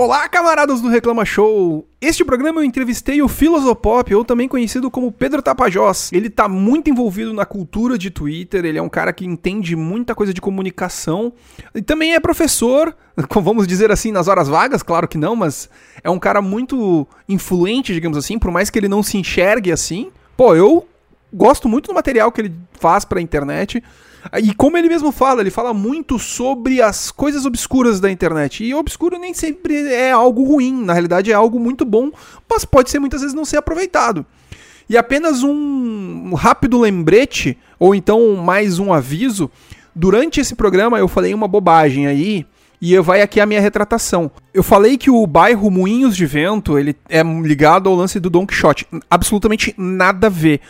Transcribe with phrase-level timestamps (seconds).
[0.00, 1.84] Olá, camaradas do Reclama Show!
[2.00, 6.12] Este programa eu entrevistei o Filosopop, ou também conhecido como Pedro Tapajós.
[6.12, 10.14] Ele tá muito envolvido na cultura de Twitter, ele é um cara que entende muita
[10.14, 11.32] coisa de comunicação
[11.74, 12.94] e também é professor,
[13.42, 15.68] vamos dizer assim, nas horas vagas, claro que não, mas
[16.04, 20.12] é um cara muito influente, digamos assim, por mais que ele não se enxergue assim.
[20.36, 20.86] Pô, eu
[21.34, 23.82] gosto muito do material que ele faz pra internet.
[24.42, 28.64] E como ele mesmo fala, ele fala muito sobre as coisas obscuras da internet.
[28.64, 32.10] E obscuro nem sempre é algo ruim, na realidade é algo muito bom,
[32.48, 34.26] mas pode ser muitas vezes não ser aproveitado.
[34.88, 39.50] E apenas um rápido lembrete, ou então mais um aviso:
[39.94, 42.46] durante esse programa eu falei uma bobagem aí.
[42.80, 44.30] E vai aqui a minha retratação.
[44.54, 48.46] Eu falei que o bairro Moinhos de Vento ele é ligado ao lance do Don
[48.46, 48.86] Quixote.
[49.10, 50.60] Absolutamente nada a ver.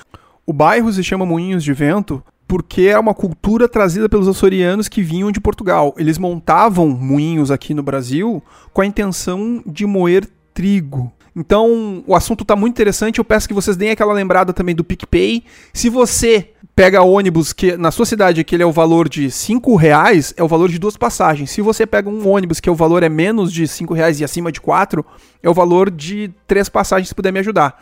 [0.47, 5.03] O bairro se chama Moinhos de Vento porque é uma cultura trazida pelos açorianos que
[5.03, 5.95] vinham de Portugal.
[5.99, 11.13] Eles montavam moinhos aqui no Brasil com a intenção de moer trigo.
[11.37, 13.19] Então, o assunto está muito interessante.
[13.19, 15.45] Eu peço que vocês deem aquela lembrada também do PicPay.
[15.75, 20.33] Se você pega ônibus que na sua cidade aquele é o valor de 5 reais,
[20.37, 21.51] é o valor de duas passagens.
[21.51, 24.51] Se você pega um ônibus que o valor é menos de 5 reais e acima
[24.51, 25.05] de 4,
[25.43, 27.81] é o valor de três passagens se puder me ajudar.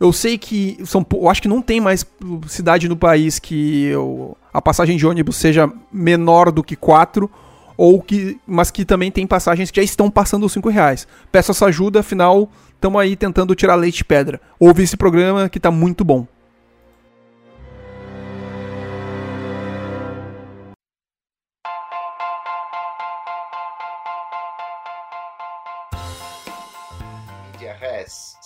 [0.00, 2.06] Eu sei que são, eu acho que não tem mais
[2.46, 7.28] cidade no país que eu, a passagem de ônibus seja menor do que 4
[7.76, 11.06] ou que, mas que também tem passagens que já estão passando os 5 reais.
[11.32, 14.40] Peço essa ajuda, afinal, estamos aí tentando tirar leite de pedra.
[14.58, 16.26] Ouve esse programa que está muito bom.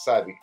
[0.03, 0.35] sabe?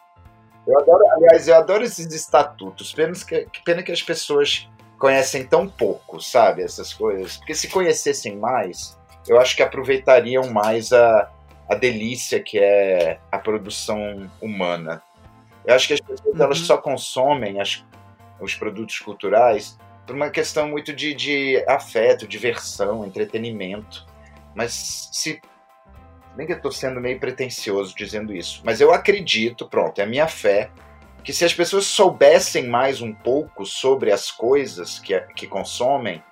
[0.70, 2.94] Eu adoro, aliás, eu adoro esses estatutos.
[2.94, 6.62] Pena que, pena que as pessoas conhecem tão pouco, sabe?
[6.62, 7.38] Essas coisas.
[7.38, 8.96] Porque se conhecessem mais,
[9.28, 11.32] eu acho que aproveitariam mais a,
[11.68, 15.02] a delícia que é a produção humana.
[15.66, 16.44] Eu acho que as pessoas uhum.
[16.44, 17.84] elas só consomem as,
[18.40, 24.06] os produtos culturais por uma questão muito de, de afeto, diversão, entretenimento.
[24.54, 25.42] Mas se
[26.36, 30.08] nem que eu estou sendo meio pretencioso dizendo isso, mas eu acredito, pronto, é a
[30.08, 30.70] minha fé,
[31.24, 36.24] que se as pessoas soubessem mais um pouco sobre as coisas que, que consomem,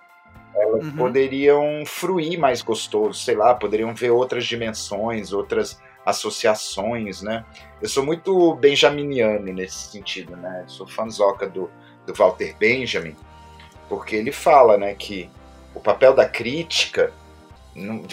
[0.55, 0.95] elas uhum.
[0.95, 7.45] poderiam fruir mais gostoso, sei lá, poderiam ver outras dimensões, outras associações, né?
[7.81, 10.61] Eu sou muito benjaminiano nesse sentido, né?
[10.63, 11.69] Eu sou fanzoca do,
[12.05, 13.15] do Walter Benjamin,
[13.89, 15.29] porque ele fala, né, que
[15.75, 17.13] o papel da crítica
[17.75, 18.03] não,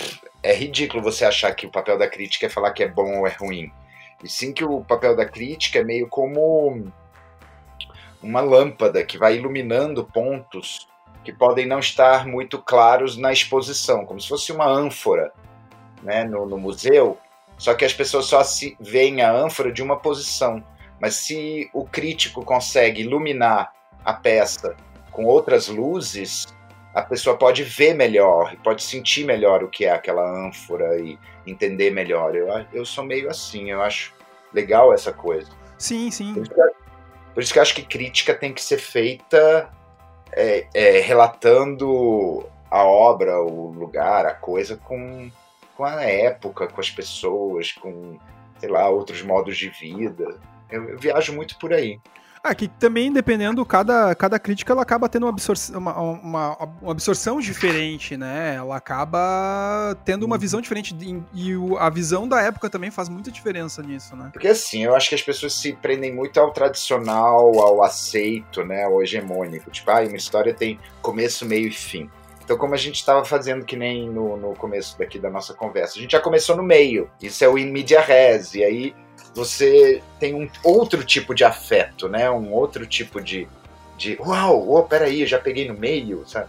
[0.44, 3.26] é ridículo você achar que o papel da crítica é falar que é bom ou
[3.26, 3.72] é ruim.
[4.22, 6.86] E sim que o papel da crítica é meio como
[8.22, 10.86] uma lâmpada que vai iluminando pontos
[11.24, 15.32] que podem não estar muito claros na exposição, como se fosse uma ânfora
[16.02, 17.18] né, no, no museu,
[17.56, 20.62] só que as pessoas só se veem a ânfora de uma posição.
[21.00, 23.72] Mas se o crítico consegue iluminar
[24.04, 24.76] a peça
[25.10, 26.46] com outras luzes,
[26.94, 31.90] a pessoa pode ver melhor, pode sentir melhor o que é aquela ânfora e entender
[31.90, 32.36] melhor.
[32.36, 34.12] Eu, eu sou meio assim, eu acho
[34.52, 35.50] legal essa coisa.
[35.76, 36.32] Sim, sim.
[36.32, 36.60] Por isso que,
[37.34, 39.68] por isso que eu acho que crítica tem que ser feita
[40.32, 45.30] é, é, relatando a obra, o lugar, a coisa com,
[45.76, 48.18] com a época, com as pessoas, com,
[48.58, 50.40] sei lá, outros modos de vida.
[50.70, 51.98] Eu, eu viajo muito por aí.
[52.46, 56.92] Ah, que também, dependendo, cada, cada crítica ela acaba tendo uma, absor uma, uma, uma,
[56.92, 58.56] absorção diferente, né?
[58.56, 63.08] Ela acaba tendo uma visão diferente de, e o, a visão da época também faz
[63.08, 64.28] muita diferença nisso, né?
[64.30, 68.84] Porque assim, eu acho que as pessoas se prendem muito ao tradicional, ao aceito, né?
[68.84, 69.70] Ao hegemônico.
[69.70, 72.10] Tipo, ah, uma história tem começo, meio e fim.
[72.44, 75.98] Então, como a gente estava fazendo que nem no, no começo daqui da nossa conversa,
[75.98, 77.10] a gente já começou no meio.
[77.22, 78.54] Isso é o in media res.
[78.54, 78.94] E aí
[79.34, 82.30] você tem um outro tipo de afeto, né?
[82.30, 83.48] Um outro tipo de,
[83.96, 86.48] de uau, oh, peraí, já peguei no meio, sabe?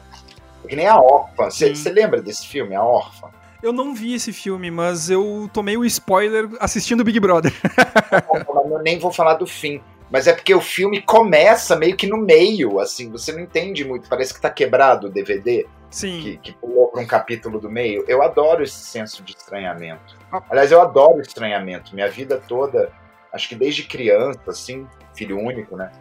[0.66, 1.50] É que nem a órfã.
[1.50, 3.30] Você lembra desse filme, A Órfã?
[3.62, 7.54] Eu não vi esse filme, mas eu tomei o spoiler assistindo Big Brother.
[8.72, 9.82] eu nem vou falar do fim.
[10.12, 14.08] Mas é porque o filme começa meio que no meio, assim, você não entende muito,
[14.08, 15.66] parece que tá quebrado o DVD.
[15.90, 16.22] Sim.
[16.22, 18.04] Que, que pulou pra um capítulo do meio.
[18.08, 20.18] Eu adoro esse senso de estranhamento.
[20.50, 21.94] Aliás, eu adoro estranhamento.
[21.94, 22.92] Minha vida toda,
[23.32, 25.92] acho que desde criança, assim, filho único, né?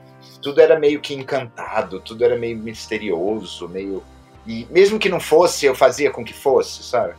[0.43, 4.03] Tudo era meio que encantado, tudo era meio misterioso, meio.
[4.47, 7.15] E mesmo que não fosse, eu fazia com que fosse, sabe?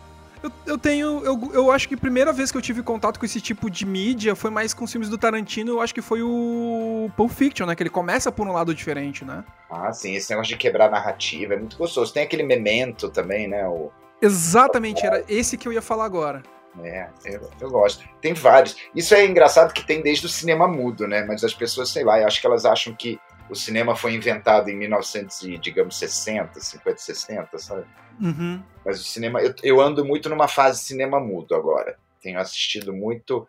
[0.45, 1.25] Eu, eu tenho.
[1.25, 3.83] Eu, eu acho que a primeira vez que eu tive contato com esse tipo de
[3.83, 5.71] mídia foi mais com os filmes do Tarantino.
[5.71, 7.75] Eu acho que foi o Pulp Fiction, né?
[7.75, 9.43] Que ele começa por um lado diferente, né?
[9.71, 10.13] Ah, sim.
[10.13, 12.13] Esse negócio de quebrar narrativa é muito gostoso.
[12.13, 13.67] Tem aquele memento também, né?
[13.67, 13.91] O...
[14.21, 16.43] Exatamente, era esse que eu ia falar agora.
[16.83, 18.07] É, eu, eu, gosto.
[18.21, 18.75] Tem vários.
[18.93, 21.25] Isso é engraçado que tem desde o cinema mudo, né?
[21.25, 23.19] Mas as pessoas, sei lá, eu acho que elas acham que
[23.49, 27.85] o cinema foi inventado em 1960, 50, 60, sabe?
[28.19, 28.61] Uhum.
[28.85, 29.41] Mas o cinema.
[29.41, 31.97] Eu, eu, ando muito numa fase cinema mudo agora.
[32.21, 33.47] Tenho assistido muito.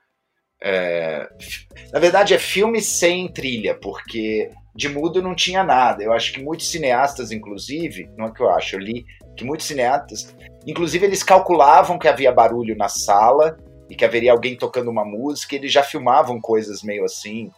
[0.60, 1.28] É,
[1.92, 6.02] na verdade, é filme sem trilha, porque de mudo não tinha nada.
[6.02, 9.04] Eu acho que muitos cineastas, inclusive, não é que eu acho, eu li
[9.36, 10.34] que muitos cineastas,
[10.66, 13.58] inclusive eles calculavam que havia barulho na sala
[13.88, 17.50] e que haveria alguém tocando uma música, eles já filmavam coisas meio assim,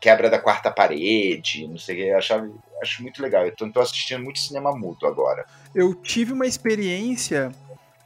[0.00, 2.48] quebra da quarta parede, não sei o que, eu achava,
[2.82, 3.44] acho muito legal.
[3.44, 5.44] Eu tô, tô assistindo muito cinema mudo agora.
[5.74, 7.52] Eu tive uma experiência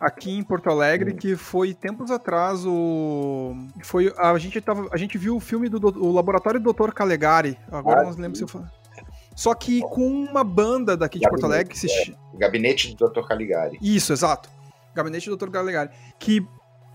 [0.00, 1.16] aqui em Porto Alegre, hum.
[1.16, 5.78] que foi tempos atrás o foi a gente tava, a gente viu o filme do,
[5.78, 6.90] do o Laboratório do Dr.
[6.92, 7.56] Calegari.
[7.70, 8.66] Agora ah, não lembro se eu falei.
[9.34, 13.22] Só que com uma banda daqui de Porto Alegre que se é, Gabinete do Dr.
[13.26, 13.78] Caligari.
[13.80, 14.50] Isso, exato.
[14.94, 15.50] Gabinete do Dr.
[15.50, 16.46] Caligari, que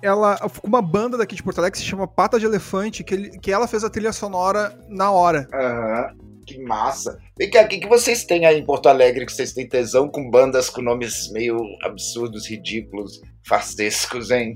[0.01, 3.13] ela com uma banda daqui de Porto Alegre que se chama Pata de Elefante, que,
[3.13, 5.47] ele, que ela fez a trilha sonora na hora.
[5.53, 6.11] Aham.
[6.19, 6.27] Uhum.
[6.47, 7.19] Que massa.
[7.37, 10.07] Vem cá, o que, que vocês têm aí em Porto Alegre que vocês têm tesão
[10.07, 14.55] com bandas com nomes meio absurdos, ridículos, farsescos, hein?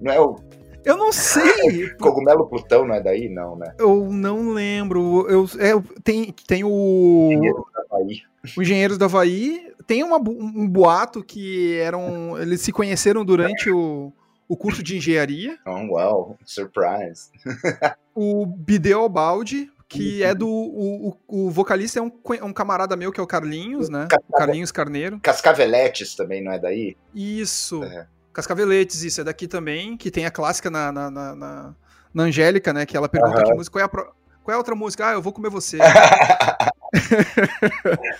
[0.00, 0.36] Não é o.
[0.82, 1.90] Eu não sei.
[2.00, 3.74] Cogumelo Plutão não é daí, não, né?
[3.78, 5.26] Eu não lembro.
[5.28, 5.72] Eu, é,
[6.02, 7.28] tem, tem o.
[7.30, 8.22] Engenheiros da Havaí.
[8.56, 9.74] O Engenheiros da Havaí.
[9.86, 12.38] Tem uma, um boato que eram.
[12.40, 14.10] Eles se conheceram durante o,
[14.54, 15.58] o curso de engenharia.
[15.66, 17.30] Oh, wow, surprise.
[18.14, 20.48] o Bideu Balde, que é do.
[20.48, 22.12] O, o, vocalista é um,
[22.42, 24.06] um camarada meu, que é o Carlinhos, né?
[24.28, 25.18] O Carlinhos Carneiro.
[25.20, 26.96] Cascaveletes também, não é daí?
[27.12, 27.82] Isso.
[27.82, 28.06] É.
[28.32, 31.74] Cascaveletes, isso, é daqui também, que tem a clássica na, na, na, na,
[32.12, 32.86] na Angélica, né?
[32.86, 33.44] Que ela pergunta uhum.
[33.44, 35.08] que música, qual é, a, qual é a outra música?
[35.08, 35.78] Ah, eu vou comer você.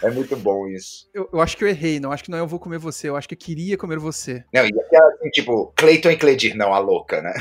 [0.03, 1.09] é muito bom isso.
[1.15, 3.09] Eu, eu, acho que eu errei, não acho que não é eu vou comer você,
[3.09, 4.45] eu acho que eu queria comer você.
[4.53, 7.33] Não, e aquela assim, tipo, Cleiton e Cledir, não, a louca, né?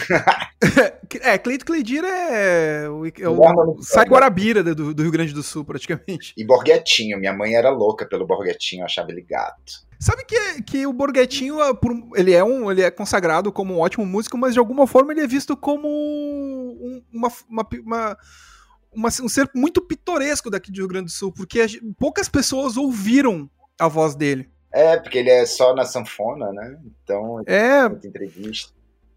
[1.22, 5.44] é, Cleiton e Cledir é o, é o sai Guarabira do, do Rio Grande do
[5.44, 6.34] Sul, praticamente.
[6.38, 9.84] E Borghetinho, minha mãe era louca pelo Borghetinho, achava ele gato.
[10.00, 11.58] Sabe que, que o Borghetinho,
[12.16, 15.22] ele é, um, ele é consagrado como um ótimo músico, mas de alguma forma ele
[15.22, 18.18] é visto como um, uma, uma, uma
[18.96, 21.66] uma, um ser muito pitoresco daqui do Rio Grande do Sul, porque
[22.00, 23.50] poucas pessoas ouviram
[23.80, 24.50] a voz dele.
[24.72, 26.80] É, porque ele é só na sanfona, né?
[27.04, 27.86] Então, é.
[27.86, 28.74] entrevista.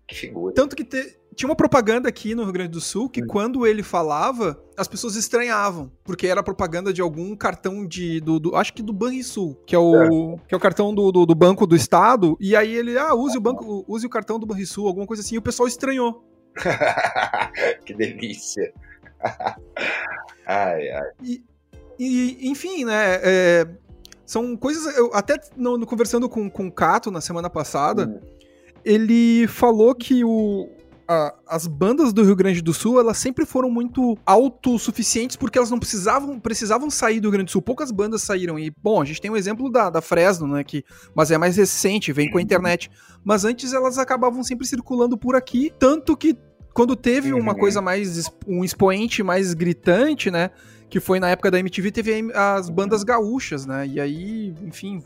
[0.06, 0.55] Que figura.
[0.55, 3.26] Tanto que te, tinha uma propaganda aqui no Rio Grande do Sul que hum.
[3.26, 8.56] quando ele falava, as pessoas estranhavam, porque era propaganda de algum cartão de do, do
[8.56, 10.38] acho que do Banrisul, que é o é.
[10.49, 13.37] que é o cartão do, do, do, Banco do Estado, e aí ele, ah, use
[13.37, 16.25] o banco, use o cartão do Banrisul, alguma coisa assim, e o pessoal estranhou.
[17.84, 18.72] que delícia.
[20.46, 21.10] ai, ai.
[21.22, 21.42] E,
[21.98, 23.20] e, enfim, né?
[23.22, 23.68] É,
[24.24, 24.96] são coisas.
[24.96, 28.20] Eu até no, no, conversando com, com o Cato na semana passada, hum.
[28.84, 30.68] ele falou que o,
[31.08, 35.70] a, as bandas do Rio Grande do Sul, elas sempre foram muito autossuficientes porque elas
[35.70, 37.62] não precisavam, precisavam sair do Rio Grande do Sul.
[37.62, 38.58] Poucas bandas saíram.
[38.58, 40.64] E, bom, a gente tem o um exemplo da, da Fresno, né?
[40.64, 40.84] Que,
[41.14, 42.90] mas é mais recente, vem com a internet.
[43.24, 46.36] Mas antes elas acabavam sempre circulando por aqui, tanto que
[46.76, 47.58] quando teve uma uhum.
[47.58, 48.31] coisa mais.
[48.46, 50.50] um expoente mais gritante, né?
[50.90, 53.86] Que foi na época da MTV, teve as bandas gaúchas, né?
[53.86, 55.03] E aí, enfim.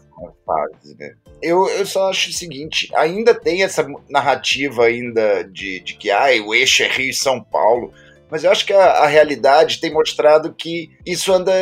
[0.98, 1.14] Né?
[1.40, 6.26] eu, eu só acho o seguinte: ainda tem essa narrativa ainda de, de que ah,
[6.44, 7.92] o eixo é Rio e São Paulo.
[8.28, 11.52] Mas eu acho que a, a realidade tem mostrado que isso anda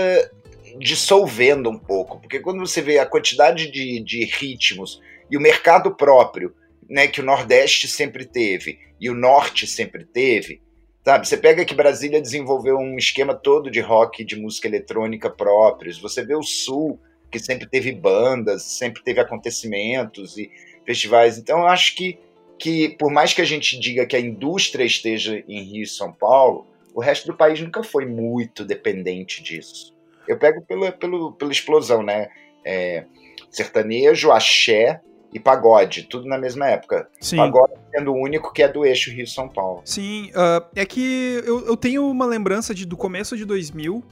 [0.79, 2.19] dissolvendo um pouco.
[2.19, 6.55] Porque quando você vê a quantidade de, de ritmos e o mercado próprio
[6.89, 10.61] né, que o Nordeste sempre teve e o Norte sempre teve.
[11.05, 15.99] Sabe, você pega que Brasília desenvolveu um esquema todo de rock, de música eletrônica próprios.
[15.99, 17.01] Você vê o Sul,
[17.31, 20.51] que sempre teve bandas, sempre teve acontecimentos e
[20.85, 21.39] festivais.
[21.39, 22.19] Então, eu acho que,
[22.59, 26.13] que por mais que a gente diga que a indústria esteja em Rio e São
[26.13, 29.95] Paulo, o resto do país nunca foi muito dependente disso.
[30.27, 32.29] Eu pego pela, pela, pela explosão, né?
[32.65, 33.05] É,
[33.51, 35.01] sertanejo, axé,
[35.33, 37.09] e pagode, tudo na mesma época.
[37.21, 37.37] Sim.
[37.37, 39.83] Pagode sendo o único que é do eixo Rio-São Paulo.
[39.85, 44.03] Sim, uh, é que eu, eu tenho uma lembrança de, do começo de 2000,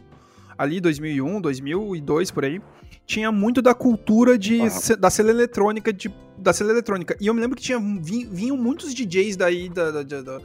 [0.59, 2.61] ali 2001, 2002, por aí,
[3.07, 4.69] tinha muito da cultura de, uhum.
[4.99, 7.17] da cena eletrônica, de, da cena eletrônica.
[7.21, 10.39] E eu me lembro que tinha, vinham muitos DJs daí da, da, da,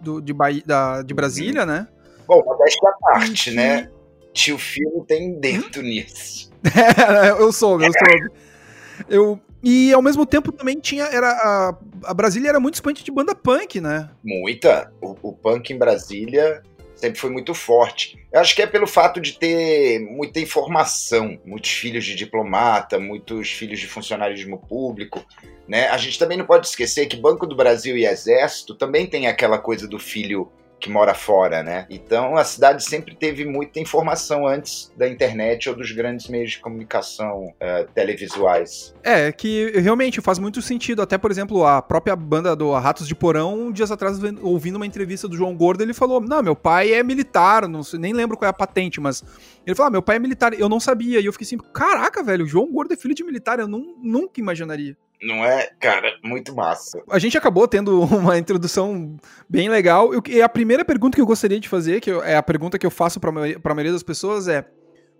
[0.00, 1.66] do, de, Bahia, da, de Brasília, uhum.
[1.66, 1.88] né?
[2.26, 3.90] Bom, modéstia à parte, né?
[4.32, 5.84] Tio Filo tem dentro hum?
[5.84, 6.50] nisso.
[7.38, 8.28] eu soube, eu soube.
[9.08, 11.06] Eu, e ao mesmo tempo também tinha.
[11.06, 14.08] Era, a, a Brasília era muito expoente de banda punk, né?
[14.22, 14.92] Muita.
[15.00, 16.62] O, o punk em Brasília
[16.94, 18.16] sempre foi muito forte.
[18.32, 23.50] Eu acho que é pelo fato de ter muita informação, muitos filhos de diplomata, muitos
[23.50, 25.26] filhos de funcionarismo público.
[25.66, 25.88] Né?
[25.88, 29.58] A gente também não pode esquecer que Banco do Brasil e Exército também tem aquela
[29.58, 31.86] coisa do filho que mora fora, né?
[31.88, 36.58] Então a cidade sempre teve muita informação antes da internet ou dos grandes meios de
[36.58, 38.94] comunicação uh, televisuais.
[39.02, 41.02] É, que realmente faz muito sentido.
[41.02, 45.26] Até, por exemplo, a própria banda do Ratos de Porão, dias atrás, ouvindo uma entrevista
[45.26, 48.46] do João Gordo, ele falou: Não, meu pai é militar, não sei, nem lembro qual
[48.46, 49.24] é a patente, mas
[49.66, 51.20] ele falou: ah, meu pai é militar, eu não sabia.
[51.20, 53.94] E eu fiquei assim: Caraca, velho, o João Gordo é filho de militar, eu não,
[54.02, 54.96] nunca imaginaria.
[55.22, 57.02] Não é, cara, muito massa.
[57.10, 59.16] A gente acabou tendo uma introdução
[59.48, 60.10] bem legal.
[60.28, 62.90] E a primeira pergunta que eu gostaria de fazer, que é a pergunta que eu
[62.90, 64.64] faço para a maioria das pessoas, é: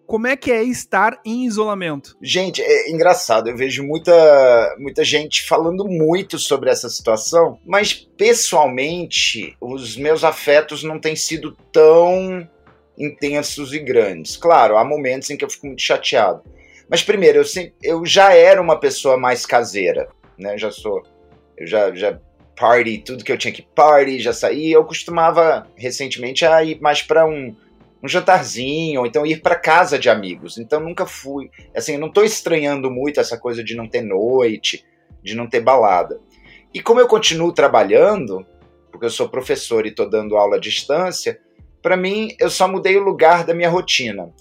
[0.06, 2.16] como é que é estar em isolamento?
[2.22, 9.56] Gente, é engraçado, eu vejo muita, muita gente falando muito sobre essa situação, mas pessoalmente,
[9.60, 12.48] os meus afetos não têm sido tão
[12.96, 14.36] intensos e grandes.
[14.36, 16.42] Claro, há momentos em que eu fico muito chateado.
[16.88, 17.44] Mas primeiro, eu,
[17.82, 20.54] eu já era uma pessoa mais caseira, né?
[20.54, 21.02] Eu já sou,
[21.56, 22.18] eu já, já
[22.58, 24.72] party, tudo que eu tinha que party, já saí.
[24.72, 27.54] Eu costumava recentemente a ir mais para um,
[28.02, 30.58] um jantarzinho, ou então ir para casa de amigos.
[30.58, 34.84] Então nunca fui, assim, eu não estou estranhando muito essa coisa de não ter noite,
[35.22, 36.20] de não ter balada.
[36.72, 38.46] E como eu continuo trabalhando,
[38.90, 41.40] porque eu sou professor e estou dando aula à distância,
[41.82, 44.32] para mim eu só mudei o lugar da minha rotina.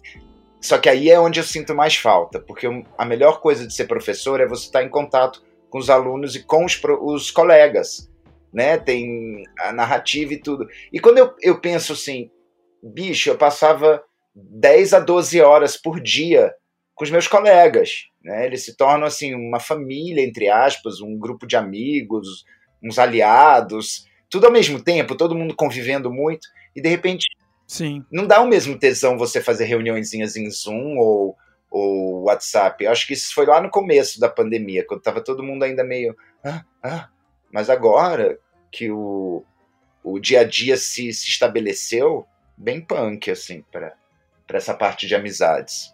[0.66, 2.66] Só que aí é onde eu sinto mais falta, porque
[2.98, 6.42] a melhor coisa de ser professor é você estar em contato com os alunos e
[6.42, 8.12] com os, os colegas,
[8.52, 8.76] né?
[8.76, 10.68] Tem a narrativa e tudo.
[10.92, 12.32] E quando eu, eu penso assim,
[12.82, 14.04] bicho, eu passava
[14.34, 16.52] 10 a 12 horas por dia
[16.96, 18.48] com os meus colegas, né?
[18.48, 22.44] Eles se tornam assim uma família entre aspas, um grupo de amigos,
[22.84, 27.28] uns aliados, tudo ao mesmo tempo, todo mundo convivendo muito e de repente
[27.68, 28.06] Sim.
[28.12, 31.36] Não dá o mesmo tesão você fazer reuniõezinhas em Zoom ou,
[31.70, 32.84] ou WhatsApp.
[32.84, 35.84] Eu acho que isso foi lá no começo da pandemia, quando tava todo mundo ainda
[35.84, 36.16] meio.
[36.44, 37.10] Ah, ah.
[37.52, 38.38] Mas agora
[38.72, 39.44] que o,
[40.04, 42.26] o dia a dia se, se estabeleceu,
[42.58, 43.94] bem punk, assim, para
[44.50, 45.92] essa parte de amizades.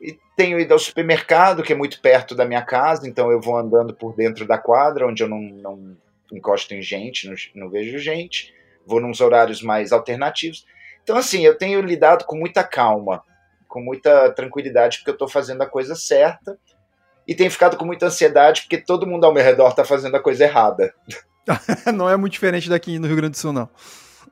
[0.00, 3.56] E tenho ido ao supermercado, que é muito perto da minha casa, então eu vou
[3.56, 5.96] andando por dentro da quadra, onde eu não, não
[6.32, 8.54] encosto em gente, não, não vejo gente.
[8.86, 10.66] Vou nos horários mais alternativos.
[11.08, 13.24] Então, assim, eu tenho lidado com muita calma,
[13.66, 16.58] com muita tranquilidade, porque eu estou fazendo a coisa certa,
[17.26, 20.22] e tenho ficado com muita ansiedade, porque todo mundo ao meu redor está fazendo a
[20.22, 20.94] coisa errada.
[21.94, 23.70] não é muito diferente daqui no Rio Grande do Sul, não.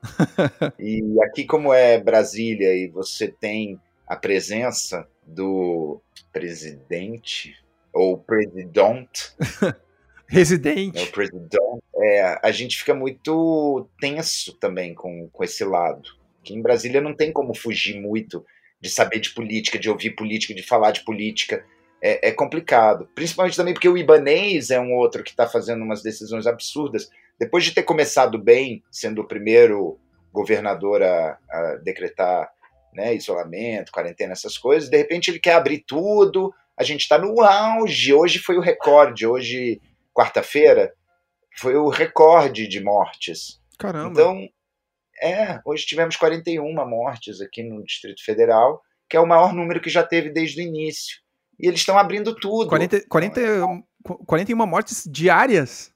[0.77, 5.99] e aqui, como é Brasília, e você tem a presença do
[6.31, 7.55] presidente,
[7.91, 9.33] ou presidente.
[10.29, 10.99] Residente.
[10.99, 11.57] É, o presidente.
[11.95, 16.16] É, a gente fica muito tenso também com, com esse lado
[16.47, 18.45] que em Brasília não tem como fugir muito
[18.79, 21.65] de saber de política, de ouvir política, de falar de política.
[22.01, 23.09] É, é complicado.
[23.13, 27.09] Principalmente também porque o Ibanês é um outro que está fazendo umas decisões absurdas.
[27.39, 29.99] Depois de ter começado bem, sendo o primeiro
[30.31, 32.49] governador a, a decretar
[32.93, 36.53] né, isolamento, quarentena, essas coisas, de repente ele quer abrir tudo.
[36.77, 38.13] A gente está no auge.
[38.13, 39.25] Hoje foi o recorde.
[39.25, 39.81] Hoje,
[40.13, 40.93] quarta-feira,
[41.57, 43.59] foi o recorde de mortes.
[43.77, 44.11] Caramba.
[44.11, 44.49] Então,
[45.21, 49.89] é, hoje tivemos 41 mortes aqui no Distrito Federal, que é o maior número que
[49.89, 51.17] já teve desde o início.
[51.59, 52.69] E eles estão abrindo tudo.
[52.69, 53.41] 40, 40,
[54.25, 55.91] 41 mortes diárias?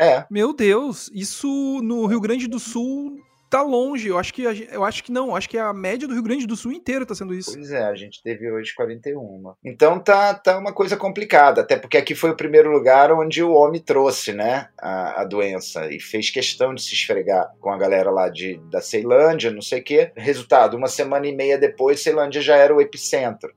[0.00, 0.26] É.
[0.30, 4.08] Meu Deus, isso no Rio Grande do Sul tá longe.
[4.08, 6.56] Eu acho que eu acho que não, acho que a média do Rio Grande do
[6.56, 7.52] Sul inteiro tá sendo isso.
[7.52, 9.54] Pois é, a gente teve hoje 41.
[9.64, 13.52] Então tá, tá uma coisa complicada, até porque aqui foi o primeiro lugar onde o
[13.52, 18.10] homem trouxe, né, a, a doença e fez questão de se esfregar com a galera
[18.10, 20.12] lá de da Ceilândia, não sei o quê.
[20.16, 23.54] Resultado, uma semana e meia depois, Ceilândia já era o epicentro.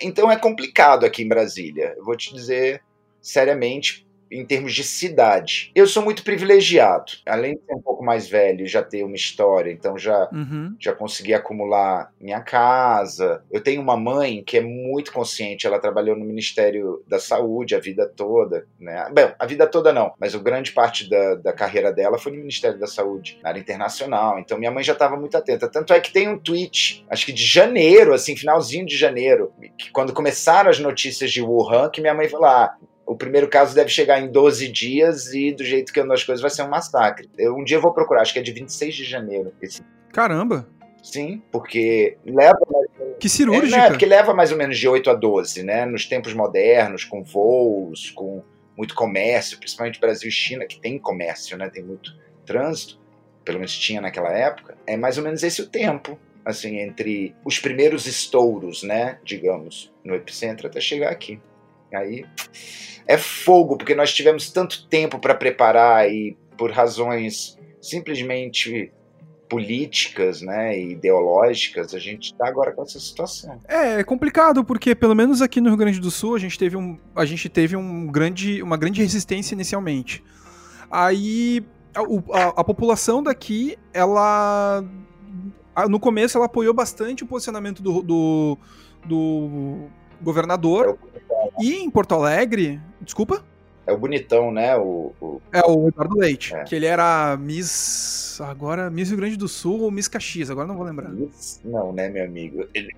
[0.00, 1.94] Então é complicado aqui em Brasília.
[1.96, 2.82] Eu vou te dizer
[3.20, 5.72] seriamente, em termos de cidade.
[5.74, 7.12] Eu sou muito privilegiado.
[7.26, 10.74] Além de ser um pouco mais velho, já ter uma história, então já, uhum.
[10.78, 13.42] já consegui acumular minha casa.
[13.50, 17.80] Eu tenho uma mãe que é muito consciente, ela trabalhou no Ministério da Saúde a
[17.80, 19.08] vida toda, né?
[19.12, 22.38] Bem, a vida toda não, mas o grande parte da, da carreira dela foi no
[22.38, 24.38] Ministério da Saúde, na área internacional.
[24.38, 25.68] Então minha mãe já estava muito atenta.
[25.68, 29.90] Tanto é que tem um tweet, acho que de janeiro, assim, finalzinho de janeiro, que
[29.90, 32.74] quando começaram as notícias de Wuhan, que minha mãe falou: ah,
[33.10, 36.40] o primeiro caso deve chegar em 12 dias e do jeito que andam as coisas
[36.40, 37.28] vai ser um massacre.
[37.36, 39.52] Eu um dia eu vou procurar, acho que é de 26 de janeiro.
[39.60, 39.82] Esse...
[40.12, 40.68] Caramba!
[41.02, 42.58] Sim, porque leva.
[43.18, 43.76] Que cirúrgica!
[43.76, 45.86] É, né, porque leva mais ou menos de 8 a 12, né?
[45.86, 48.42] Nos tempos modernos, com voos, com
[48.76, 51.68] muito comércio, principalmente Brasil e China, que tem comércio, né?
[51.68, 52.14] Tem muito
[52.44, 53.00] trânsito
[53.44, 57.58] pelo menos tinha naquela época, é mais ou menos esse o tempo, assim, entre os
[57.58, 61.40] primeiros estouros, né, digamos, no epicentro até chegar aqui.
[61.96, 62.24] Aí
[63.06, 68.92] é fogo, porque nós tivemos tanto tempo para preparar e por razões simplesmente
[69.48, 73.58] políticas, né, e ideológicas, a gente está agora com essa situação.
[73.66, 76.76] É, é complicado porque pelo menos aqui no Rio Grande do Sul a gente teve
[76.76, 80.22] um, a gente teve um grande, uma grande resistência inicialmente.
[80.88, 82.00] Aí a,
[82.38, 84.84] a, a população daqui, ela
[85.88, 88.58] no começo ela apoiou bastante o posicionamento do, do,
[89.04, 89.88] do
[90.20, 90.96] governador.
[91.14, 91.20] É
[91.60, 93.44] e em Porto Alegre, desculpa?
[93.86, 94.76] É o bonitão, né?
[94.76, 95.40] O, o...
[95.52, 96.64] É o Eduardo Leite, é.
[96.64, 98.40] que ele era Miss.
[98.40, 101.10] Agora, Miss Rio Grande do Sul ou Miss Caxias, agora não vou lembrar.
[101.10, 101.60] Miss...
[101.64, 102.66] Não, né, meu amigo?
[102.72, 102.94] Ele...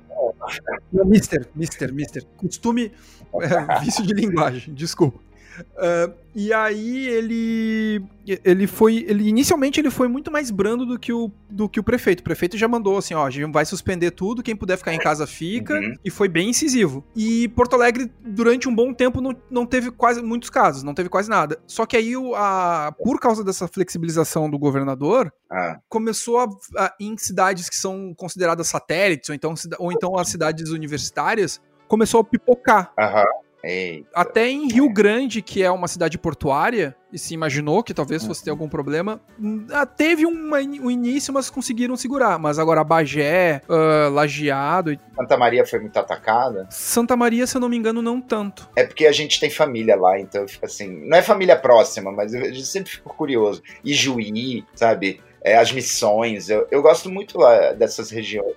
[0.93, 2.25] Não, Mister, Mister, Mister.
[2.37, 2.93] Costume.
[3.35, 5.19] É, vício de linguagem, desculpa.
[5.61, 8.05] Uh, e aí ele
[8.45, 11.83] ele foi ele inicialmente ele foi muito mais brando do que o do que o
[11.83, 12.21] prefeito.
[12.21, 14.99] O prefeito já mandou assim, ó, a gente vai suspender tudo, quem puder ficar em
[14.99, 15.95] casa fica, uhum.
[16.05, 17.05] e foi bem incisivo.
[17.15, 21.09] E Porto Alegre durante um bom tempo não, não teve quase muitos casos, não teve
[21.09, 21.59] quase nada.
[21.67, 25.79] Só que aí a por causa dessa flexibilização do governador, ah.
[25.89, 30.71] começou a, a, em cidades que são consideradas satélites ou então ou então as cidades
[30.71, 32.93] universitárias começou a pipocar.
[32.99, 33.43] Uhum.
[33.63, 34.09] Eita.
[34.15, 38.43] Até em Rio Grande, que é uma cidade portuária, e se imaginou que talvez fosse
[38.43, 38.55] ter uhum.
[38.55, 42.39] algum problema, hum, ah, teve uma, um início, mas conseguiram segurar.
[42.39, 44.99] Mas agora Bagé, uh, Lajeado...
[45.15, 46.67] Santa Maria foi muito atacada?
[46.71, 48.69] Santa Maria, se eu não me engano, não tanto.
[48.75, 52.55] É porque a gente tem família lá, então, assim, não é família próxima, mas eu
[52.57, 53.63] sempre fico curioso.
[53.85, 55.21] E Juí, sabe?
[55.45, 56.49] É, as missões.
[56.49, 58.55] Eu, eu gosto muito lá dessas regiões.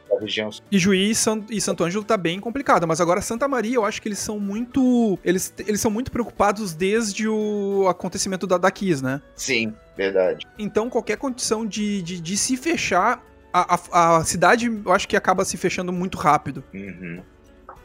[0.72, 4.08] E Juiz e Santo Ângelo tá bem complicado, mas agora Santa Maria, eu acho que
[4.08, 5.18] eles são muito.
[5.24, 9.22] Eles, eles são muito preocupados desde o acontecimento da, da Kiss, né?
[9.36, 10.46] Sim, verdade.
[10.58, 15.16] Então, qualquer condição de, de, de se fechar, a, a, a, cidade eu acho que
[15.16, 16.64] acaba se fechando muito rápido.
[16.74, 17.22] Uhum.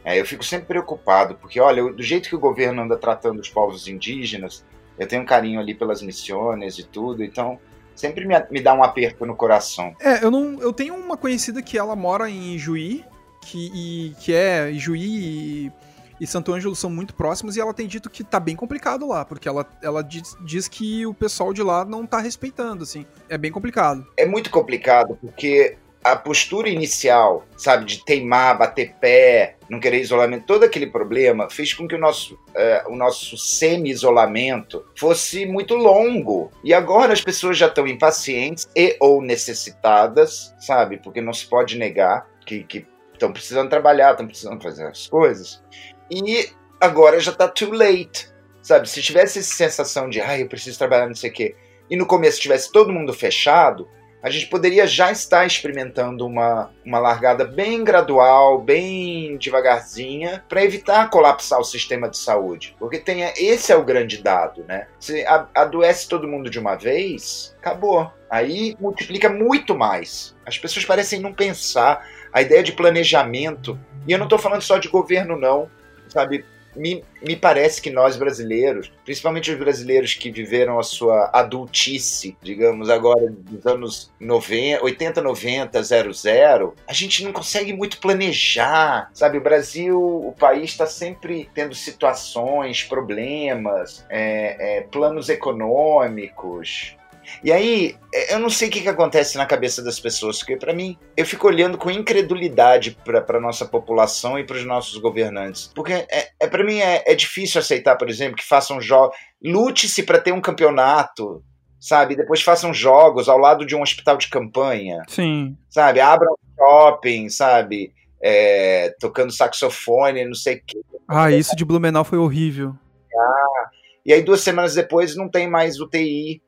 [0.03, 3.49] É, eu fico sempre preocupado, porque olha, do jeito que o governo anda tratando os
[3.49, 4.65] povos indígenas,
[4.97, 7.59] eu tenho um carinho ali pelas missões e tudo, então
[7.95, 9.95] sempre me, me dá um aperto no coração.
[9.99, 10.59] É, eu não.
[10.59, 13.05] Eu tenho uma conhecida que ela mora em Juí,
[13.41, 15.71] que, e, que é Juí e,
[16.19, 19.25] e Santo Ângelo são muito próximos, e ela tem dito que tá bem complicado lá,
[19.25, 23.05] porque ela, ela diz, diz que o pessoal de lá não tá respeitando, assim.
[23.27, 24.05] É bem complicado.
[24.17, 30.45] É muito complicado, porque a postura inicial, sabe, de teimar, bater pé, não querer isolamento,
[30.45, 36.51] todo aquele problema fez com que o nosso, é, o nosso semi-isolamento fosse muito longo.
[36.63, 41.77] E agora as pessoas já estão impacientes e ou necessitadas, sabe, porque não se pode
[41.77, 42.65] negar que
[43.13, 45.63] estão precisando trabalhar, estão precisando fazer as coisas.
[46.09, 48.27] E agora já está too late,
[48.61, 48.89] sabe?
[48.89, 51.55] Se tivesse essa sensação de, ai, eu preciso trabalhar, não sei o quê,
[51.89, 53.87] e no começo tivesse todo mundo fechado,
[54.23, 61.09] a gente poderia já estar experimentando uma, uma largada bem gradual, bem devagarzinha, para evitar
[61.09, 62.75] colapsar o sistema de saúde.
[62.77, 64.87] Porque tem, esse é o grande dado, né?
[64.99, 68.11] Se adoece todo mundo de uma vez, acabou.
[68.29, 70.35] Aí multiplica muito mais.
[70.45, 72.07] As pessoas parecem não pensar.
[72.31, 75.69] A ideia de planejamento, e eu não estou falando só de governo, não,
[76.07, 76.45] sabe?
[76.75, 82.89] Me, me parece que nós brasileiros, principalmente os brasileiros que viveram a sua adultice, digamos
[82.89, 89.37] agora dos anos 90, 80, 90, 00, a gente não consegue muito planejar, sabe?
[89.37, 96.95] O Brasil, o país está sempre tendo situações, problemas, é, é, planos econômicos,
[97.43, 100.57] e aí, é, eu não sei o que, que acontece na cabeça das pessoas, porque
[100.57, 105.71] para mim, eu fico olhando com incredulidade para nossa população e para os nossos governantes.
[105.73, 109.15] Porque é, é para mim é, é, difícil aceitar, por exemplo, que façam jogos.
[109.43, 111.43] Lute-se para ter um campeonato,
[111.79, 112.15] sabe?
[112.15, 115.03] Depois façam jogos ao lado de um hospital de campanha.
[115.07, 115.57] Sim.
[115.69, 115.99] Sabe?
[115.99, 117.93] Abram shopping, sabe?
[118.23, 120.79] É, tocando saxofone, não sei o quê.
[121.07, 122.75] Ah, isso de Blumenau foi horrível.
[123.13, 123.69] Ah,
[124.05, 126.41] e aí duas semanas depois não tem mais UTI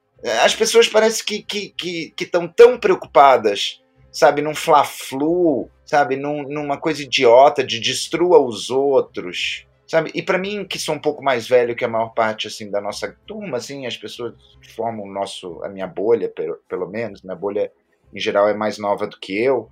[0.43, 3.81] as pessoas parecem que estão que, que, que tão preocupadas,
[4.12, 10.12] sabe, num fla-flu, sabe, num, numa coisa idiota de destrua os outros, sabe?
[10.13, 12.79] E para mim, que sou um pouco mais velho que a maior parte, assim, da
[12.79, 14.33] nossa turma, assim, as pessoas
[14.75, 17.71] formam o nosso, a minha bolha, pelo, pelo menos, minha bolha
[18.13, 19.69] em geral é mais nova do que eu,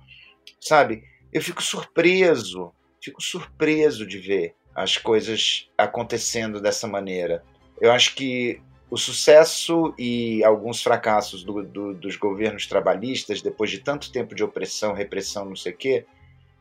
[0.60, 1.02] sabe?
[1.32, 7.42] Eu fico surpreso, fico surpreso de ver as coisas acontecendo dessa maneira.
[7.80, 8.60] Eu acho que
[8.92, 14.44] o sucesso e alguns fracassos do, do, dos governos trabalhistas, depois de tanto tempo de
[14.44, 16.04] opressão, repressão, não sei o quê,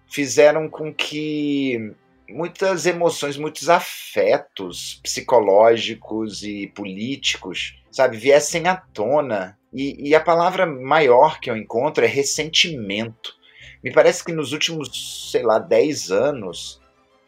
[0.08, 1.94] fizeram com que
[2.30, 10.65] muitas emoções, muitos afetos psicológicos e políticos, sabe, viessem à tona E, e a palavra
[10.65, 13.36] maior que eu encontro é ressentimento.
[13.84, 16.81] Me parece que nos últimos, sei lá, 10 anos,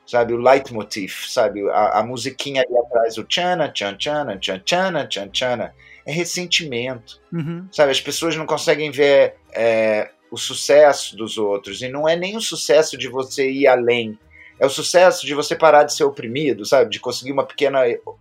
[0.05, 5.07] sabe, o leitmotiv, sabe, a, a musiquinha ali atrás, o tchana, tchan, tchana, tchan, tchana,
[5.07, 7.67] tchan, tchana, é ressentimento, Uhum.
[7.71, 12.35] sabe, as pessoas não conseguem ver é, o sucesso dos outros, e não é nem
[12.35, 14.17] o sucesso de você ir além,
[14.59, 17.79] é o sucesso de você parar de ser oprimido, sabe, de conseguir uma pequena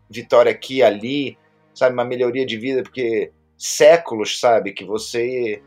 [0.08, 1.36] vitória aqui ali,
[1.74, 5.62] sabe, uma melhoria de vida, porque séculos, sabe, que você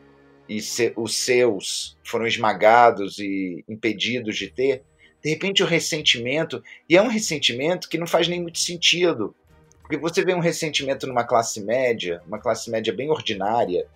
[0.48, 4.84] e se, os seus foram esmagados e impedidos de ter,
[5.26, 9.34] de repente o ressentimento, e é um ressentimento que não faz nem muito sentido,
[9.82, 13.88] porque você vê um ressentimento numa classe média, uma classe média bem ordinária,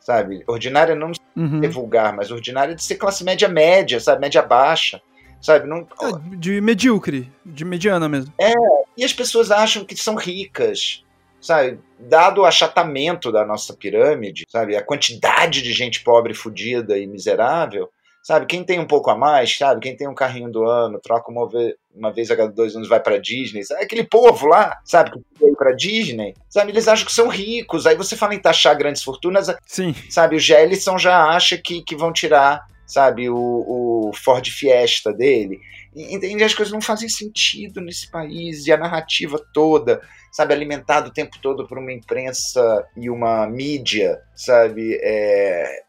[0.00, 0.42] sabe?
[0.46, 1.60] Ordinária não de Uhum.
[1.60, 4.22] ser vulgar, mas ordinária de ser classe média média, sabe?
[4.22, 5.02] Média baixa,
[5.42, 5.68] sabe?
[5.68, 8.32] Não, É, de medíocre, de mediana mesmo.
[8.96, 11.04] e as pessoas acham que são ricas,
[11.42, 11.78] sabe?
[11.98, 14.76] Dado o achatamento da nossa pirâmide, sabe?
[14.76, 17.90] A quantidade de gente pobre, fudida e miserável,
[18.22, 18.46] sabe?
[18.46, 19.80] Quem tem um pouco a mais, sabe?
[19.80, 22.88] Quem tem um carrinho do ano, troca uma vez, uma vez a cada dois anos,
[22.88, 23.82] vai pra Disney, sabe?
[23.82, 25.10] Aquele povo lá, sabe?
[25.12, 26.70] Que veio pra Disney, sabe?
[26.70, 27.86] Eles acham que são ricos.
[27.86, 29.94] Aí você fala em taxar grandes fortunas, Sim.
[30.08, 30.36] sabe?
[30.36, 33.28] O Gelson já acha que, que vão tirar, sabe?
[33.30, 35.60] O, o Ford Fiesta dele.
[35.94, 36.44] Entende?
[36.44, 40.54] As coisas não fazem sentido nesse país e a narrativa toda, sabe?
[40.54, 44.96] Alimentada o tempo todo por uma imprensa e uma mídia, sabe?
[45.02, 45.82] É,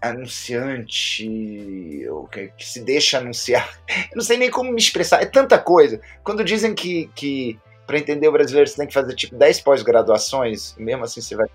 [0.00, 1.28] anunciante,
[2.08, 3.68] ou que, que se deixa anunciar.
[4.10, 5.22] Eu não sei nem como me expressar.
[5.22, 6.00] É tanta coisa.
[6.22, 10.74] Quando dizem que, que para entender o brasileiro você tem que fazer tipo 10 pós-graduações,
[10.78, 11.46] mesmo assim você vai.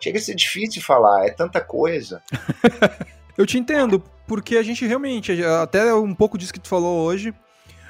[0.00, 2.22] Chega a ser difícil falar, é tanta coisa.
[3.36, 7.34] Eu te entendo, porque a gente realmente, até um pouco disso que tu falou hoje,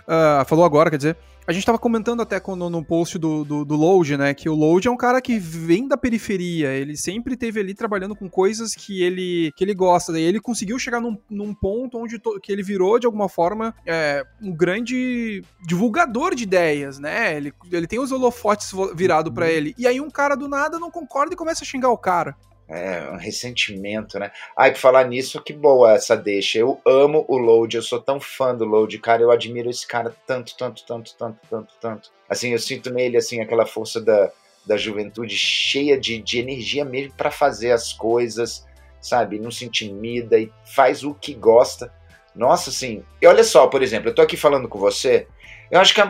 [0.06, 3.64] ah, falou agora, quer dizer, a gente tava comentando até quando, no post do, do,
[3.64, 7.36] do Load, né, que o Load é um cara que vem da periferia, ele sempre
[7.36, 11.18] teve ali trabalhando com coisas que ele, que ele gosta, daí ele conseguiu chegar num,
[11.28, 16.44] num ponto onde to- que ele virou, de alguma forma, é, um grande divulgador de
[16.44, 20.48] ideias, né, ele, ele tem os holofotes virado pra ele, e aí um cara do
[20.48, 22.34] nada não concorda e começa a xingar o cara.
[22.66, 24.32] É um ressentimento, né?
[24.56, 26.58] Ai, por falar nisso, que boa essa deixa.
[26.58, 29.22] Eu amo o Load, eu sou tão fã do Load, cara.
[29.22, 32.10] Eu admiro esse cara tanto, tanto, tanto, tanto, tanto, tanto.
[32.28, 34.30] Assim, eu sinto nele, assim, aquela força da,
[34.64, 38.66] da juventude cheia de, de energia mesmo pra fazer as coisas,
[38.98, 39.38] sabe?
[39.38, 41.92] Não se intimida e faz o que gosta.
[42.34, 43.04] Nossa, assim.
[43.20, 45.26] E olha só, por exemplo, eu tô aqui falando com você,
[45.70, 46.00] eu acho que